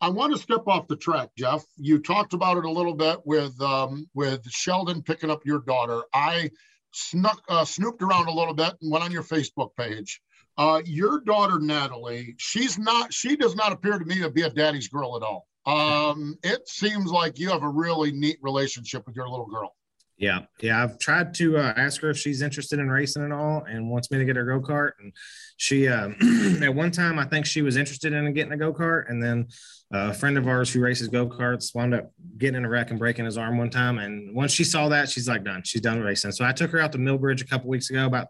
I 0.00 0.08
want 0.08 0.32
to 0.32 0.38
step 0.38 0.66
off 0.66 0.88
the 0.88 0.96
track, 0.96 1.30
Jeff. 1.38 1.64
You 1.76 2.00
talked 2.00 2.32
about 2.32 2.56
it 2.56 2.64
a 2.64 2.70
little 2.70 2.94
bit 2.94 3.20
with 3.24 3.60
um, 3.62 4.08
with 4.14 4.44
Sheldon 4.50 5.02
picking 5.02 5.30
up 5.30 5.46
your 5.46 5.60
daughter. 5.60 6.02
I 6.12 6.50
snuck 6.92 7.40
uh, 7.48 7.64
snooped 7.64 8.02
around 8.02 8.26
a 8.26 8.32
little 8.32 8.54
bit 8.54 8.74
and 8.82 8.90
went 8.90 9.04
on 9.04 9.12
your 9.12 9.22
Facebook 9.22 9.76
page. 9.76 10.20
Uh, 10.62 10.80
your 10.84 11.18
daughter 11.22 11.58
Natalie, 11.58 12.36
she's 12.38 12.78
not. 12.78 13.12
She 13.12 13.34
does 13.34 13.56
not 13.56 13.72
appear 13.72 13.98
to 13.98 14.04
me 14.04 14.20
to 14.20 14.30
be 14.30 14.42
a 14.42 14.50
daddy's 14.50 14.86
girl 14.86 15.16
at 15.16 15.22
all. 15.24 15.48
Um, 15.66 16.38
it 16.44 16.68
seems 16.68 17.10
like 17.10 17.36
you 17.36 17.50
have 17.50 17.64
a 17.64 17.68
really 17.68 18.12
neat 18.12 18.38
relationship 18.42 19.04
with 19.04 19.16
your 19.16 19.28
little 19.28 19.46
girl. 19.46 19.74
Yeah, 20.18 20.42
yeah. 20.60 20.80
I've 20.80 21.00
tried 21.00 21.34
to 21.34 21.56
uh, 21.56 21.74
ask 21.76 22.00
her 22.02 22.10
if 22.10 22.18
she's 22.18 22.42
interested 22.42 22.78
in 22.78 22.88
racing 22.88 23.24
at 23.24 23.32
all, 23.32 23.64
and 23.68 23.90
wants 23.90 24.12
me 24.12 24.18
to 24.18 24.24
get 24.24 24.36
her 24.36 24.44
go 24.44 24.60
kart. 24.60 24.92
And 25.00 25.12
she, 25.56 25.88
uh, 25.88 26.10
at 26.62 26.72
one 26.72 26.92
time, 26.92 27.18
I 27.18 27.24
think 27.24 27.44
she 27.44 27.62
was 27.62 27.76
interested 27.76 28.12
in 28.12 28.32
getting 28.32 28.52
a 28.52 28.56
go 28.56 28.72
kart, 28.72 29.10
and 29.10 29.20
then 29.20 29.48
uh, 29.92 30.10
a 30.10 30.14
friend 30.14 30.38
of 30.38 30.46
ours 30.46 30.72
who 30.72 30.80
races 30.80 31.08
go 31.08 31.26
karts 31.26 31.74
wound 31.74 31.92
up 31.92 32.12
getting 32.38 32.54
in 32.54 32.64
a 32.64 32.68
wreck 32.68 32.90
and 32.90 33.00
breaking 33.00 33.24
his 33.24 33.36
arm 33.36 33.58
one 33.58 33.70
time. 33.70 33.98
And 33.98 34.32
once 34.32 34.52
she 34.52 34.62
saw 34.62 34.88
that, 34.90 35.08
she's 35.08 35.26
like, 35.26 35.42
done. 35.42 35.62
She's 35.64 35.80
done 35.80 35.98
racing. 35.98 36.30
So 36.30 36.44
I 36.44 36.52
took 36.52 36.70
her 36.70 36.78
out 36.78 36.92
to 36.92 36.98
Millbridge 36.98 37.42
a 37.42 37.46
couple 37.46 37.68
weeks 37.68 37.90
ago, 37.90 38.06
about 38.06 38.28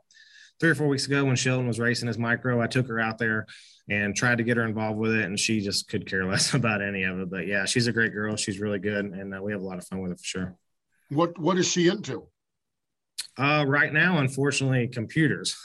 three 0.63 0.71
or 0.71 0.77
four 0.77 0.87
weeks 0.87 1.07
ago, 1.07 1.25
when 1.25 1.35
Sheldon 1.35 1.67
was 1.67 1.81
racing 1.81 2.07
his 2.07 2.19
micro. 2.19 2.61
I 2.61 2.69
took 2.69 2.87
her 2.87 3.01
out 3.01 3.19
there 3.19 3.47
and 3.91 4.15
tried 4.15 4.39
to 4.39 4.45
get 4.45 4.57
her 4.57 4.65
involved 4.65 4.97
with 4.97 5.11
it, 5.11 5.25
and 5.25 5.37
she 5.37 5.61
just 5.61 5.89
could 5.89 6.07
care 6.07 6.25
less 6.31 6.55
about 6.55 6.81
any 6.81 7.03
of 7.03 7.19
it. 7.19 7.29
But 7.29 7.49
yeah, 7.49 7.65
she's 7.65 7.89
a 7.89 7.93
great 7.93 8.13
girl. 8.13 8.37
She's 8.37 8.61
really 8.61 8.79
good, 8.79 9.07
and 9.07 9.35
uh, 9.35 9.43
we 9.43 9.51
have 9.51 9.61
a 9.61 9.65
lot 9.65 9.79
of 9.79 9.87
fun 9.89 10.01
with 10.01 10.13
it 10.13 10.21
for 10.21 10.25
sure. 10.25 10.57
What 11.09 11.37
What 11.37 11.59
is 11.59 11.67
she 11.67 11.89
into? 11.89 12.29
Uh, 13.37 13.65
right 13.67 13.93
now, 13.93 14.19
unfortunately, 14.19 14.87
computers. 14.87 15.57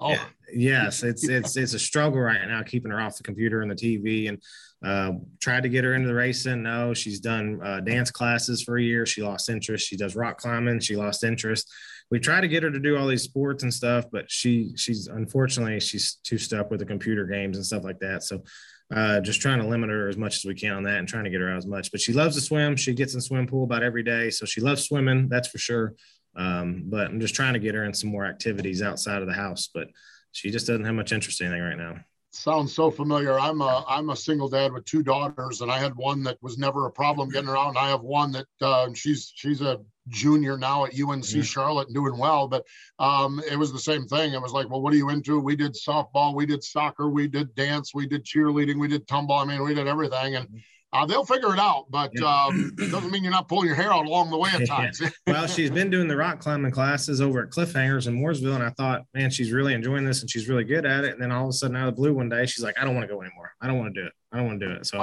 oh. 0.00 0.28
yes, 0.54 1.02
it's 1.02 1.28
it's 1.28 1.56
it's 1.56 1.74
a 1.74 1.78
struggle 1.80 2.20
right 2.20 2.46
now 2.46 2.62
keeping 2.62 2.92
her 2.92 3.00
off 3.00 3.16
the 3.16 3.24
computer 3.24 3.62
and 3.62 3.70
the 3.72 3.74
TV. 3.74 4.28
And 4.28 4.40
uh, 4.84 5.18
tried 5.40 5.64
to 5.64 5.68
get 5.68 5.82
her 5.82 5.94
into 5.94 6.06
the 6.06 6.14
racing. 6.14 6.62
No, 6.62 6.94
she's 6.94 7.18
done 7.18 7.60
uh, 7.62 7.80
dance 7.80 8.12
classes 8.12 8.62
for 8.62 8.78
a 8.78 8.82
year. 8.82 9.04
She 9.04 9.22
lost 9.22 9.48
interest. 9.48 9.88
She 9.88 9.96
does 9.96 10.14
rock 10.14 10.38
climbing. 10.38 10.78
She 10.78 10.94
lost 10.94 11.24
interest 11.24 11.68
we 12.12 12.20
try 12.20 12.42
to 12.42 12.46
get 12.46 12.62
her 12.62 12.70
to 12.70 12.78
do 12.78 12.98
all 12.98 13.06
these 13.06 13.22
sports 13.22 13.62
and 13.62 13.72
stuff, 13.72 14.04
but 14.12 14.30
she 14.30 14.74
she's 14.76 15.06
unfortunately 15.06 15.80
she's 15.80 16.16
too 16.16 16.36
stuck 16.36 16.70
with 16.70 16.78
the 16.78 16.84
computer 16.84 17.24
games 17.24 17.56
and 17.56 17.64
stuff 17.64 17.84
like 17.84 17.98
that. 18.00 18.22
So 18.22 18.44
uh, 18.94 19.20
just 19.20 19.40
trying 19.40 19.60
to 19.60 19.66
limit 19.66 19.88
her 19.88 20.10
as 20.10 20.18
much 20.18 20.36
as 20.36 20.44
we 20.44 20.54
can 20.54 20.74
on 20.74 20.82
that 20.82 20.98
and 20.98 21.08
trying 21.08 21.24
to 21.24 21.30
get 21.30 21.40
her 21.40 21.50
out 21.50 21.56
as 21.56 21.66
much. 21.66 21.90
But 21.90 22.02
she 22.02 22.12
loves 22.12 22.34
to 22.36 22.42
swim. 22.42 22.76
She 22.76 22.92
gets 22.92 23.14
in 23.14 23.22
swim 23.22 23.46
pool 23.46 23.64
about 23.64 23.82
every 23.82 24.02
day, 24.02 24.28
so 24.28 24.44
she 24.44 24.60
loves 24.60 24.84
swimming. 24.84 25.30
That's 25.30 25.48
for 25.48 25.56
sure. 25.56 25.94
Um, 26.36 26.82
but 26.84 27.06
I'm 27.06 27.18
just 27.18 27.34
trying 27.34 27.54
to 27.54 27.58
get 27.58 27.74
her 27.74 27.84
in 27.84 27.94
some 27.94 28.10
more 28.10 28.26
activities 28.26 28.82
outside 28.82 29.22
of 29.22 29.26
the 29.26 29.32
house. 29.32 29.70
But 29.72 29.88
she 30.32 30.50
just 30.50 30.66
doesn't 30.66 30.84
have 30.84 30.94
much 30.94 31.12
interest 31.12 31.40
in 31.40 31.46
anything 31.46 31.62
right 31.62 31.78
now. 31.78 31.94
Sounds 32.32 32.74
so 32.74 32.90
familiar. 32.90 33.40
I'm 33.40 33.62
a 33.62 33.86
I'm 33.88 34.10
a 34.10 34.16
single 34.16 34.50
dad 34.50 34.74
with 34.74 34.84
two 34.84 35.02
daughters, 35.02 35.62
and 35.62 35.72
I 35.72 35.78
had 35.78 35.96
one 35.96 36.22
that 36.24 36.36
was 36.42 36.58
never 36.58 36.84
a 36.86 36.92
problem 36.92 37.30
getting 37.30 37.48
around. 37.48 37.78
I 37.78 37.88
have 37.88 38.02
one 38.02 38.32
that 38.32 38.46
uh, 38.60 38.92
she's 38.92 39.32
she's 39.34 39.62
a 39.62 39.80
junior 40.08 40.58
now 40.58 40.84
at 40.84 40.92
UNC 40.92 41.24
mm-hmm. 41.24 41.40
Charlotte 41.42 41.92
doing 41.92 42.18
well. 42.18 42.48
But 42.48 42.66
um, 42.98 43.40
it 43.50 43.58
was 43.58 43.72
the 43.72 43.78
same 43.78 44.06
thing. 44.06 44.32
It 44.32 44.42
was 44.42 44.52
like, 44.52 44.68
well, 44.68 44.82
what 44.82 44.92
are 44.92 44.96
you 44.96 45.10
into? 45.10 45.38
We 45.38 45.56
did 45.56 45.74
softball, 45.74 46.34
we 46.34 46.46
did 46.46 46.62
soccer, 46.62 47.08
we 47.08 47.28
did 47.28 47.54
dance, 47.54 47.94
we 47.94 48.06
did 48.06 48.24
cheerleading, 48.24 48.78
we 48.78 48.88
did 48.88 49.06
tumble. 49.06 49.34
I 49.34 49.44
mean, 49.44 49.62
we 49.62 49.74
did 49.74 49.86
everything. 49.86 50.36
And. 50.36 50.48
Uh, 50.94 51.06
they'll 51.06 51.24
figure 51.24 51.54
it 51.54 51.58
out, 51.58 51.86
but 51.88 52.10
yeah. 52.14 52.44
um, 52.44 52.70
it 52.78 52.90
doesn't 52.90 53.10
mean 53.10 53.22
you're 53.22 53.32
not 53.32 53.48
pulling 53.48 53.66
your 53.66 53.74
hair 53.74 53.90
out 53.90 54.04
along 54.04 54.28
the 54.28 54.36
way 54.36 54.50
at 54.52 54.66
times. 54.68 55.00
well, 55.26 55.46
she's 55.46 55.70
been 55.70 55.88
doing 55.88 56.06
the 56.06 56.14
rock 56.14 56.38
climbing 56.38 56.70
classes 56.70 57.22
over 57.22 57.42
at 57.42 57.48
Cliffhangers 57.48 58.08
in 58.08 58.14
Mooresville, 58.14 58.56
and 58.56 58.62
I 58.62 58.68
thought, 58.68 59.06
man, 59.14 59.30
she's 59.30 59.52
really 59.52 59.72
enjoying 59.72 60.04
this 60.04 60.20
and 60.20 60.30
she's 60.30 60.50
really 60.50 60.64
good 60.64 60.84
at 60.84 61.04
it. 61.04 61.14
And 61.14 61.22
then 61.22 61.32
all 61.32 61.44
of 61.44 61.48
a 61.48 61.52
sudden, 61.54 61.76
out 61.76 61.88
of 61.88 61.96
the 61.96 61.98
blue, 61.98 62.12
one 62.12 62.28
day, 62.28 62.44
she's 62.44 62.62
like, 62.62 62.78
I 62.78 62.84
don't 62.84 62.94
want 62.94 63.08
to 63.08 63.14
go 63.14 63.22
anymore. 63.22 63.54
I 63.58 63.68
don't 63.68 63.78
want 63.78 63.94
to 63.94 64.02
do 64.02 64.06
it. 64.06 64.12
I 64.32 64.36
don't 64.36 64.48
want 64.48 64.60
to 64.60 64.66
do 64.66 64.72
it. 64.74 64.84
So. 64.84 65.02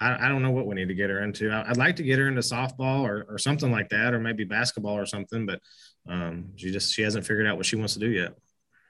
I, 0.00 0.26
I, 0.26 0.28
don't 0.28 0.42
know 0.42 0.50
what 0.50 0.66
we 0.66 0.74
need 0.74 0.88
to 0.88 0.94
get 0.94 1.10
her 1.10 1.22
into. 1.22 1.50
I, 1.50 1.68
would 1.68 1.76
like 1.76 1.96
to 1.96 2.02
get 2.02 2.18
her 2.18 2.28
into 2.28 2.40
softball 2.40 3.02
or, 3.02 3.26
or 3.28 3.38
something 3.38 3.70
like 3.70 3.88
that, 3.90 4.12
or 4.14 4.20
maybe 4.20 4.44
basketball 4.44 4.96
or 4.96 5.06
something, 5.06 5.46
but 5.46 5.60
um, 6.08 6.50
she 6.56 6.70
just 6.70 6.92
she 6.92 7.02
hasn't 7.02 7.26
figured 7.26 7.46
out 7.46 7.56
what 7.56 7.66
she 7.66 7.76
wants 7.76 7.94
to 7.94 8.00
do 8.00 8.10
yet. 8.10 8.34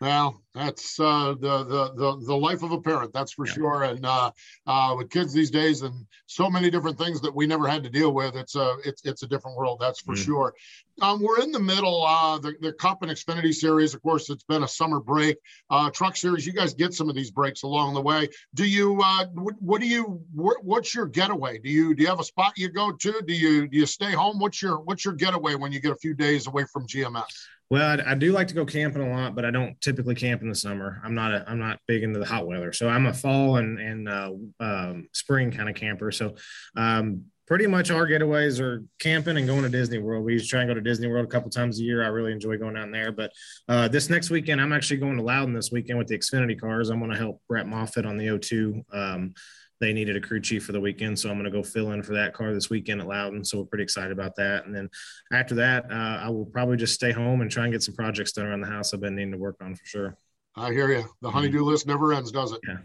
Well, 0.00 0.42
that's 0.54 0.98
uh, 0.98 1.34
the, 1.40 1.64
the 1.64 1.92
the 1.94 2.26
the 2.26 2.36
life 2.36 2.62
of 2.62 2.72
a 2.72 2.80
parent, 2.80 3.12
that's 3.12 3.32
for 3.32 3.46
yeah. 3.46 3.52
sure. 3.52 3.82
And 3.84 4.04
uh, 4.04 4.30
uh, 4.66 4.94
with 4.98 5.08
kids 5.08 5.32
these 5.32 5.50
days, 5.50 5.82
and 5.82 5.94
so 6.26 6.50
many 6.50 6.68
different 6.68 6.98
things 6.98 7.20
that 7.20 7.34
we 7.34 7.46
never 7.46 7.66
had 7.68 7.82
to 7.84 7.90
deal 7.90 8.12
with, 8.12 8.34
it's 8.34 8.56
a 8.56 8.76
it's 8.84 9.04
it's 9.06 9.22
a 9.22 9.26
different 9.26 9.56
world, 9.56 9.78
that's 9.80 10.00
for 10.00 10.14
mm. 10.14 10.24
sure. 10.24 10.54
Um, 11.02 11.20
we're 11.20 11.40
in 11.40 11.50
the 11.50 11.60
middle, 11.60 12.04
uh, 12.06 12.38
the 12.38 12.54
the 12.60 12.72
Cup 12.72 13.02
and 13.02 13.10
Xfinity 13.10 13.52
Series. 13.52 13.94
Of 13.94 14.02
course, 14.02 14.30
it's 14.30 14.44
been 14.44 14.62
a 14.62 14.68
summer 14.68 15.00
break. 15.00 15.36
Uh, 15.68 15.90
truck 15.90 16.16
Series, 16.16 16.46
you 16.46 16.52
guys 16.52 16.72
get 16.72 16.94
some 16.94 17.08
of 17.08 17.16
these 17.16 17.30
breaks 17.30 17.64
along 17.64 17.94
the 17.94 18.00
way. 18.00 18.28
Do 18.54 18.64
you? 18.64 19.00
Uh, 19.02 19.26
what, 19.34 19.54
what 19.60 19.80
do 19.80 19.88
you? 19.88 20.22
What, 20.32 20.62
what's 20.62 20.94
your 20.94 21.06
getaway? 21.06 21.58
Do 21.58 21.68
you 21.68 21.94
do 21.94 22.02
you 22.02 22.08
have 22.08 22.20
a 22.20 22.24
spot 22.24 22.52
you 22.56 22.68
go 22.68 22.92
to? 22.92 23.22
Do 23.26 23.32
you 23.32 23.66
do 23.66 23.76
you 23.76 23.86
stay 23.86 24.12
home? 24.12 24.38
What's 24.38 24.62
your 24.62 24.78
what's 24.80 25.04
your 25.04 25.14
getaway 25.14 25.56
when 25.56 25.72
you 25.72 25.80
get 25.80 25.92
a 25.92 25.96
few 25.96 26.14
days 26.14 26.46
away 26.46 26.64
from 26.72 26.86
GMS? 26.86 27.24
Well, 27.70 28.00
I, 28.06 28.12
I, 28.12 28.14
do 28.14 28.30
like 28.30 28.48
to 28.48 28.54
go 28.54 28.66
camping 28.66 29.02
a 29.02 29.10
lot, 29.10 29.34
but 29.34 29.44
I 29.44 29.50
don't 29.50 29.80
typically 29.80 30.14
camp 30.14 30.42
in 30.42 30.48
the 30.48 30.54
summer. 30.54 31.00
I'm 31.02 31.14
not 31.14 31.32
a, 31.32 31.44
I'm 31.48 31.58
not 31.58 31.80
big 31.88 32.02
into 32.02 32.18
the 32.18 32.26
hot 32.26 32.46
weather, 32.46 32.72
so 32.72 32.88
I'm 32.88 33.06
a 33.06 33.14
fall 33.14 33.56
and 33.56 33.80
and 33.80 34.08
uh, 34.08 34.30
um, 34.60 35.08
spring 35.12 35.50
kind 35.50 35.68
of 35.68 35.74
camper. 35.74 36.12
So, 36.12 36.36
um, 36.76 37.24
pretty 37.46 37.66
much 37.66 37.90
our 37.90 38.06
getaways 38.06 38.60
are 38.60 38.84
camping 38.98 39.36
and 39.36 39.46
going 39.46 39.62
to 39.62 39.68
Disney 39.68 39.98
World. 39.98 40.24
We 40.24 40.40
try 40.40 40.60
and 40.60 40.68
go 40.68 40.74
to 40.74 40.80
Disney 40.80 41.08
World 41.08 41.26
a 41.26 41.28
couple 41.28 41.50
times 41.50 41.78
a 41.78 41.82
year. 41.82 42.02
I 42.02 42.08
really 42.08 42.32
enjoy 42.32 42.56
going 42.56 42.74
down 42.74 42.90
there. 42.90 43.12
But 43.12 43.32
uh, 43.68 43.88
this 43.88 44.08
next 44.08 44.30
weekend, 44.30 44.60
I'm 44.60 44.72
actually 44.72 44.98
going 44.98 45.16
to 45.16 45.22
Loudon 45.22 45.52
this 45.52 45.70
weekend 45.70 45.98
with 45.98 46.08
the 46.08 46.18
Xfinity 46.18 46.58
cars. 46.58 46.90
I'm 46.90 46.98
going 46.98 47.10
to 47.10 47.18
help 47.18 47.42
Brett 47.48 47.66
Moffitt 47.66 48.06
on 48.06 48.16
the 48.16 48.26
O2. 48.28 48.82
Um, 48.92 49.34
they 49.80 49.92
needed 49.92 50.16
a 50.16 50.20
crew 50.20 50.40
chief 50.40 50.64
for 50.64 50.72
the 50.72 50.80
weekend, 50.80 51.18
so 51.18 51.28
I'm 51.28 51.34
going 51.34 51.50
to 51.50 51.50
go 51.50 51.62
fill 51.62 51.92
in 51.92 52.02
for 52.02 52.14
that 52.14 52.32
car 52.32 52.54
this 52.54 52.70
weekend 52.70 53.00
at 53.00 53.06
Loudon. 53.06 53.44
So 53.44 53.58
we're 53.58 53.64
pretty 53.66 53.84
excited 53.84 54.12
about 54.12 54.36
that. 54.36 54.64
And 54.64 54.74
then 54.74 54.88
after 55.32 55.56
that, 55.56 55.90
uh, 55.90 56.20
I 56.22 56.30
will 56.30 56.46
probably 56.46 56.76
just 56.76 56.94
stay 56.94 57.12
home 57.12 57.40
and 57.40 57.50
try 57.50 57.64
and 57.64 57.72
get 57.72 57.82
some 57.82 57.94
projects 57.94 58.32
done 58.32 58.46
around 58.46 58.60
the 58.60 58.68
house 58.68 58.94
I've 58.94 59.00
been 59.00 59.16
needing 59.16 59.32
to 59.32 59.38
work 59.38 59.56
on 59.60 59.74
for 59.74 59.84
sure. 59.84 60.16
I 60.56 60.72
hear 60.72 60.90
you. 60.90 61.04
The 61.20 61.30
honeydew 61.30 61.58
mm-hmm. 61.58 61.68
list 61.68 61.86
never 61.86 62.14
ends, 62.14 62.30
does 62.30 62.52
it? 62.52 62.60
Yeah. 62.66 62.78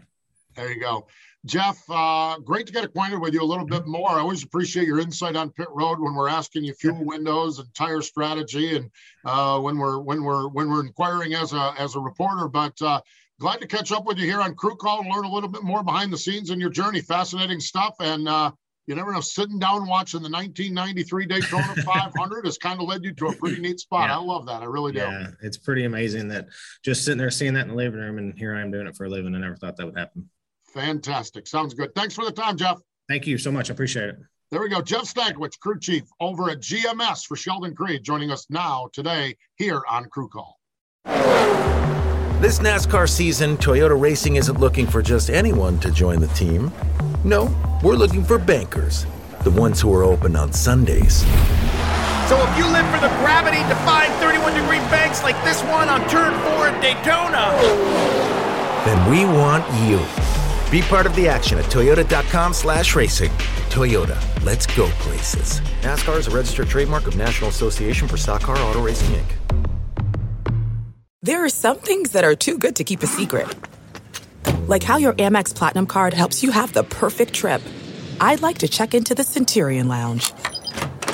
There 0.56 0.70
you 0.70 0.80
go. 0.80 1.06
Jeff, 1.46 1.82
uh, 1.88 2.38
great 2.38 2.66
to 2.66 2.72
get 2.72 2.84
acquainted 2.84 3.18
with 3.18 3.32
you 3.32 3.42
a 3.42 3.44
little 3.44 3.64
bit 3.64 3.86
more. 3.86 4.10
I 4.10 4.20
always 4.20 4.42
appreciate 4.42 4.86
your 4.86 5.00
insight 5.00 5.36
on 5.36 5.50
pit 5.50 5.68
road 5.70 5.98
when 5.98 6.14
we're 6.14 6.28
asking 6.28 6.64
you 6.64 6.74
fuel 6.74 7.02
windows 7.02 7.58
and 7.58 7.74
tire 7.74 8.02
strategy, 8.02 8.76
and 8.76 8.90
uh, 9.24 9.58
when 9.58 9.78
we're 9.78 9.98
when 9.98 10.22
we're 10.22 10.48
when 10.48 10.68
we're 10.68 10.84
inquiring 10.84 11.34
as 11.34 11.54
a 11.54 11.74
as 11.78 11.96
a 11.96 12.00
reporter. 12.00 12.46
But 12.46 12.80
uh, 12.82 13.00
glad 13.40 13.60
to 13.62 13.66
catch 13.66 13.90
up 13.90 14.04
with 14.04 14.18
you 14.18 14.26
here 14.26 14.42
on 14.42 14.54
Crew 14.54 14.76
Call 14.76 15.00
and 15.00 15.10
learn 15.10 15.24
a 15.24 15.32
little 15.32 15.48
bit 15.48 15.62
more 15.62 15.82
behind 15.82 16.12
the 16.12 16.18
scenes 16.18 16.50
in 16.50 16.60
your 16.60 16.70
journey. 16.70 17.00
Fascinating 17.00 17.60
stuff. 17.60 17.96
And 18.00 18.28
uh, 18.28 18.50
you 18.86 18.94
never 18.94 19.12
know, 19.12 19.20
sitting 19.20 19.58
down 19.58 19.86
watching 19.86 20.20
the 20.20 20.28
1993 20.28 21.24
Daytona 21.26 21.74
500 21.84 22.44
has 22.44 22.58
kind 22.58 22.80
of 22.82 22.86
led 22.86 23.02
you 23.02 23.14
to 23.14 23.28
a 23.28 23.36
pretty 23.36 23.60
neat 23.60 23.80
spot. 23.80 24.10
Yeah. 24.10 24.18
I 24.18 24.20
love 24.20 24.46
that. 24.46 24.62
I 24.62 24.66
really 24.66 24.92
do. 24.92 24.98
Yeah, 24.98 25.28
it's 25.42 25.56
pretty 25.56 25.84
amazing 25.84 26.28
that 26.28 26.48
just 26.82 27.04
sitting 27.04 27.16
there 27.16 27.30
seeing 27.30 27.54
that 27.54 27.62
in 27.62 27.68
the 27.68 27.74
living 27.74 28.00
room, 28.00 28.18
and 28.18 28.36
here 28.36 28.54
I 28.54 28.60
am 28.60 28.70
doing 28.70 28.86
it 28.86 28.96
for 28.96 29.06
a 29.06 29.08
living. 29.08 29.34
I 29.34 29.38
never 29.38 29.56
thought 29.56 29.76
that 29.76 29.86
would 29.86 29.96
happen. 29.96 30.28
Fantastic. 30.72 31.46
Sounds 31.46 31.74
good. 31.74 31.94
Thanks 31.94 32.14
for 32.14 32.24
the 32.24 32.32
time, 32.32 32.56
Jeff. 32.56 32.80
Thank 33.08 33.26
you 33.26 33.38
so 33.38 33.50
much. 33.50 33.70
I 33.70 33.74
appreciate 33.74 34.08
it. 34.10 34.16
There 34.50 34.60
we 34.60 34.68
go. 34.68 34.82
Jeff 34.82 35.02
Stankiewicz, 35.02 35.58
crew 35.60 35.78
chief 35.78 36.04
over 36.20 36.50
at 36.50 36.58
GMS 36.58 37.24
for 37.26 37.36
Sheldon 37.36 37.74
Creed, 37.74 38.02
joining 38.02 38.30
us 38.30 38.46
now 38.50 38.88
today 38.92 39.36
here 39.56 39.82
on 39.88 40.06
Crew 40.06 40.28
Call. 40.28 40.58
This 42.40 42.58
NASCAR 42.58 43.08
season, 43.08 43.56
Toyota 43.58 44.00
Racing 44.00 44.36
isn't 44.36 44.58
looking 44.58 44.86
for 44.86 45.02
just 45.02 45.30
anyone 45.30 45.78
to 45.80 45.90
join 45.90 46.20
the 46.20 46.28
team. 46.28 46.72
No, 47.22 47.54
we're 47.82 47.94
looking 47.94 48.24
for 48.24 48.38
bankers, 48.38 49.06
the 49.44 49.50
ones 49.50 49.80
who 49.80 49.94
are 49.94 50.02
open 50.04 50.34
on 50.34 50.52
Sundays. 50.52 51.18
So 52.28 52.40
if 52.42 52.56
you 52.56 52.64
live 52.66 52.86
for 52.94 53.00
the 53.00 53.12
gravity-defying 53.22 54.10
31-degree 54.12 54.78
banks 54.90 55.22
like 55.22 55.36
this 55.44 55.62
one 55.64 55.88
on 55.88 56.00
Turn 56.08 56.32
4 56.56 56.68
at 56.68 56.80
Daytona, 56.80 57.50
then 58.84 59.10
we 59.10 59.24
want 59.26 59.64
you. 59.88 59.98
Be 60.70 60.82
part 60.82 61.04
of 61.04 61.16
the 61.16 61.26
action 61.26 61.58
at 61.58 61.64
toyota.com 61.64 62.52
slash 62.54 62.94
racing. 62.94 63.30
Toyota, 63.70 64.16
let's 64.44 64.66
go 64.66 64.86
places. 65.00 65.60
NASCAR 65.82 66.18
is 66.18 66.28
a 66.28 66.30
registered 66.30 66.68
trademark 66.68 67.08
of 67.08 67.16
National 67.16 67.50
Association 67.50 68.06
for 68.06 68.16
Stock 68.16 68.42
Car 68.42 68.56
Auto 68.56 68.80
Racing, 68.80 69.16
Inc. 69.16 69.64
There 71.22 71.44
are 71.44 71.48
some 71.48 71.78
things 71.78 72.12
that 72.12 72.22
are 72.22 72.36
too 72.36 72.56
good 72.56 72.76
to 72.76 72.84
keep 72.84 73.02
a 73.02 73.08
secret. 73.08 73.52
Like 74.68 74.84
how 74.84 74.96
your 74.96 75.12
Amex 75.14 75.52
Platinum 75.52 75.86
card 75.86 76.14
helps 76.14 76.44
you 76.44 76.52
have 76.52 76.72
the 76.72 76.84
perfect 76.84 77.34
trip. 77.34 77.60
I'd 78.20 78.40
like 78.40 78.58
to 78.58 78.68
check 78.68 78.94
into 78.94 79.12
the 79.14 79.24
Centurion 79.24 79.88
Lounge. 79.88 80.32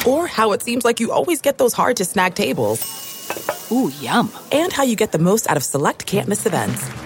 Or 0.06 0.26
how 0.26 0.52
it 0.52 0.62
seems 0.62 0.84
like 0.84 1.00
you 1.00 1.12
always 1.12 1.40
get 1.40 1.56
those 1.56 1.72
hard 1.72 1.96
to 1.96 2.04
snag 2.04 2.34
tables. 2.34 3.72
Ooh, 3.72 3.90
yum. 4.00 4.30
And 4.52 4.70
how 4.70 4.82
you 4.82 4.96
get 4.96 5.12
the 5.12 5.18
most 5.18 5.48
out 5.48 5.56
of 5.56 5.64
select 5.64 6.04
can't 6.04 6.28
miss 6.28 6.44
events. 6.44 7.05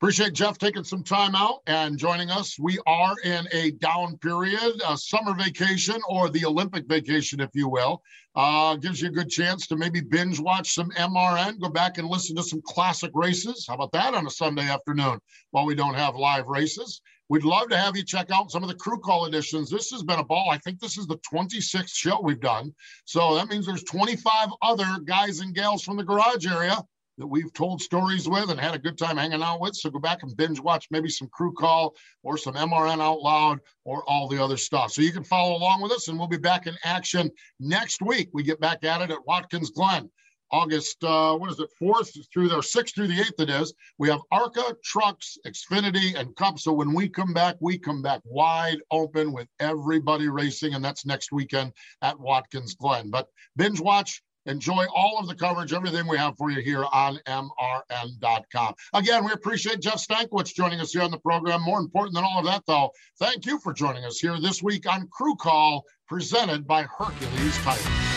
Appreciate 0.00 0.32
Jeff 0.32 0.58
taking 0.58 0.84
some 0.84 1.02
time 1.02 1.34
out 1.34 1.60
and 1.66 1.98
joining 1.98 2.30
us. 2.30 2.56
We 2.56 2.78
are 2.86 3.16
in 3.24 3.48
a 3.50 3.72
down 3.72 4.16
period, 4.18 4.80
a 4.86 4.96
summer 4.96 5.34
vacation 5.34 5.96
or 6.08 6.30
the 6.30 6.44
Olympic 6.44 6.86
vacation, 6.86 7.40
if 7.40 7.50
you 7.52 7.68
will. 7.68 8.00
Uh, 8.36 8.76
gives 8.76 9.02
you 9.02 9.08
a 9.08 9.10
good 9.10 9.28
chance 9.28 9.66
to 9.66 9.76
maybe 9.76 10.00
binge 10.00 10.38
watch 10.38 10.72
some 10.72 10.90
MRN, 10.90 11.60
go 11.60 11.68
back 11.68 11.98
and 11.98 12.06
listen 12.06 12.36
to 12.36 12.44
some 12.44 12.62
classic 12.64 13.10
races. 13.12 13.66
How 13.66 13.74
about 13.74 13.90
that 13.90 14.14
on 14.14 14.24
a 14.24 14.30
Sunday 14.30 14.68
afternoon 14.68 15.18
while 15.50 15.66
we 15.66 15.74
don't 15.74 15.94
have 15.94 16.14
live 16.14 16.46
races? 16.46 17.00
We'd 17.28 17.42
love 17.42 17.68
to 17.70 17.76
have 17.76 17.96
you 17.96 18.04
check 18.04 18.30
out 18.30 18.52
some 18.52 18.62
of 18.62 18.68
the 18.68 18.76
crew 18.76 19.00
call 19.00 19.26
editions. 19.26 19.68
This 19.68 19.90
has 19.90 20.04
been 20.04 20.20
a 20.20 20.24
ball. 20.24 20.50
I 20.52 20.58
think 20.58 20.78
this 20.78 20.96
is 20.96 21.08
the 21.08 21.18
26th 21.28 21.92
show 21.92 22.20
we've 22.20 22.38
done. 22.38 22.72
So 23.04 23.34
that 23.34 23.48
means 23.48 23.66
there's 23.66 23.82
25 23.82 24.50
other 24.62 24.86
guys 25.04 25.40
and 25.40 25.52
gals 25.52 25.82
from 25.82 25.96
the 25.96 26.04
garage 26.04 26.46
area 26.46 26.84
that 27.18 27.26
we've 27.26 27.52
told 27.52 27.82
stories 27.82 28.28
with 28.28 28.50
and 28.50 28.60
had 28.60 28.74
a 28.74 28.78
good 28.78 28.96
time 28.96 29.16
hanging 29.16 29.42
out 29.42 29.60
with. 29.60 29.74
So 29.74 29.90
go 29.90 29.98
back 29.98 30.22
and 30.22 30.36
binge 30.36 30.60
watch 30.60 30.86
maybe 30.90 31.08
some 31.08 31.28
crew 31.28 31.52
call 31.52 31.94
or 32.22 32.38
some 32.38 32.54
MRN 32.54 33.00
out 33.00 33.20
loud 33.20 33.58
or 33.84 34.04
all 34.08 34.28
the 34.28 34.42
other 34.42 34.56
stuff. 34.56 34.92
So 34.92 35.02
you 35.02 35.12
can 35.12 35.24
follow 35.24 35.56
along 35.56 35.82
with 35.82 35.92
us 35.92 36.08
and 36.08 36.18
we'll 36.18 36.28
be 36.28 36.38
back 36.38 36.66
in 36.66 36.76
action 36.84 37.30
next 37.58 38.00
week. 38.00 38.30
We 38.32 38.42
get 38.42 38.60
back 38.60 38.84
at 38.84 39.02
it 39.02 39.10
at 39.10 39.26
Watkins 39.26 39.70
Glen. 39.70 40.08
August, 40.50 41.02
uh, 41.04 41.36
what 41.36 41.50
is 41.50 41.60
it, 41.60 41.68
4th 41.80 42.16
through 42.32 42.48
the 42.48 42.56
6th 42.56 42.94
through 42.94 43.08
the 43.08 43.14
8th, 43.14 43.40
it 43.40 43.50
is. 43.50 43.74
We 43.98 44.08
have 44.08 44.20
ARCA, 44.30 44.76
Trucks, 44.82 45.36
Xfinity, 45.46 46.18
and 46.18 46.34
Cup. 46.36 46.58
So 46.58 46.72
when 46.72 46.94
we 46.94 47.08
come 47.08 47.34
back, 47.34 47.56
we 47.60 47.78
come 47.78 48.00
back 48.00 48.22
wide 48.24 48.78
open 48.90 49.32
with 49.32 49.48
everybody 49.60 50.28
racing, 50.28 50.74
and 50.74 50.84
that's 50.84 51.04
next 51.04 51.32
weekend 51.32 51.72
at 52.00 52.18
Watkins 52.18 52.74
Glen. 52.74 53.10
But 53.10 53.28
binge 53.56 53.80
watch, 53.80 54.22
enjoy 54.48 54.86
all 54.94 55.18
of 55.18 55.28
the 55.28 55.34
coverage, 55.34 55.72
everything 55.72 56.06
we 56.08 56.16
have 56.16 56.36
for 56.36 56.50
you 56.50 56.60
here 56.60 56.84
on 56.92 57.18
MRN.com. 57.26 58.74
Again, 58.94 59.24
we 59.24 59.32
appreciate 59.32 59.80
Jeff 59.80 60.04
Stankiewicz 60.04 60.54
joining 60.54 60.80
us 60.80 60.92
here 60.92 61.02
on 61.02 61.10
the 61.10 61.18
program. 61.18 61.62
More 61.62 61.78
important 61.78 62.14
than 62.14 62.24
all 62.24 62.38
of 62.38 62.46
that, 62.46 62.64
though, 62.66 62.90
thank 63.18 63.46
you 63.46 63.58
for 63.60 63.72
joining 63.72 64.04
us 64.04 64.18
here 64.18 64.40
this 64.40 64.62
week 64.62 64.90
on 64.90 65.06
Crew 65.08 65.36
Call, 65.36 65.84
presented 66.08 66.66
by 66.66 66.82
Hercules 66.82 67.56
Tires. 67.58 68.07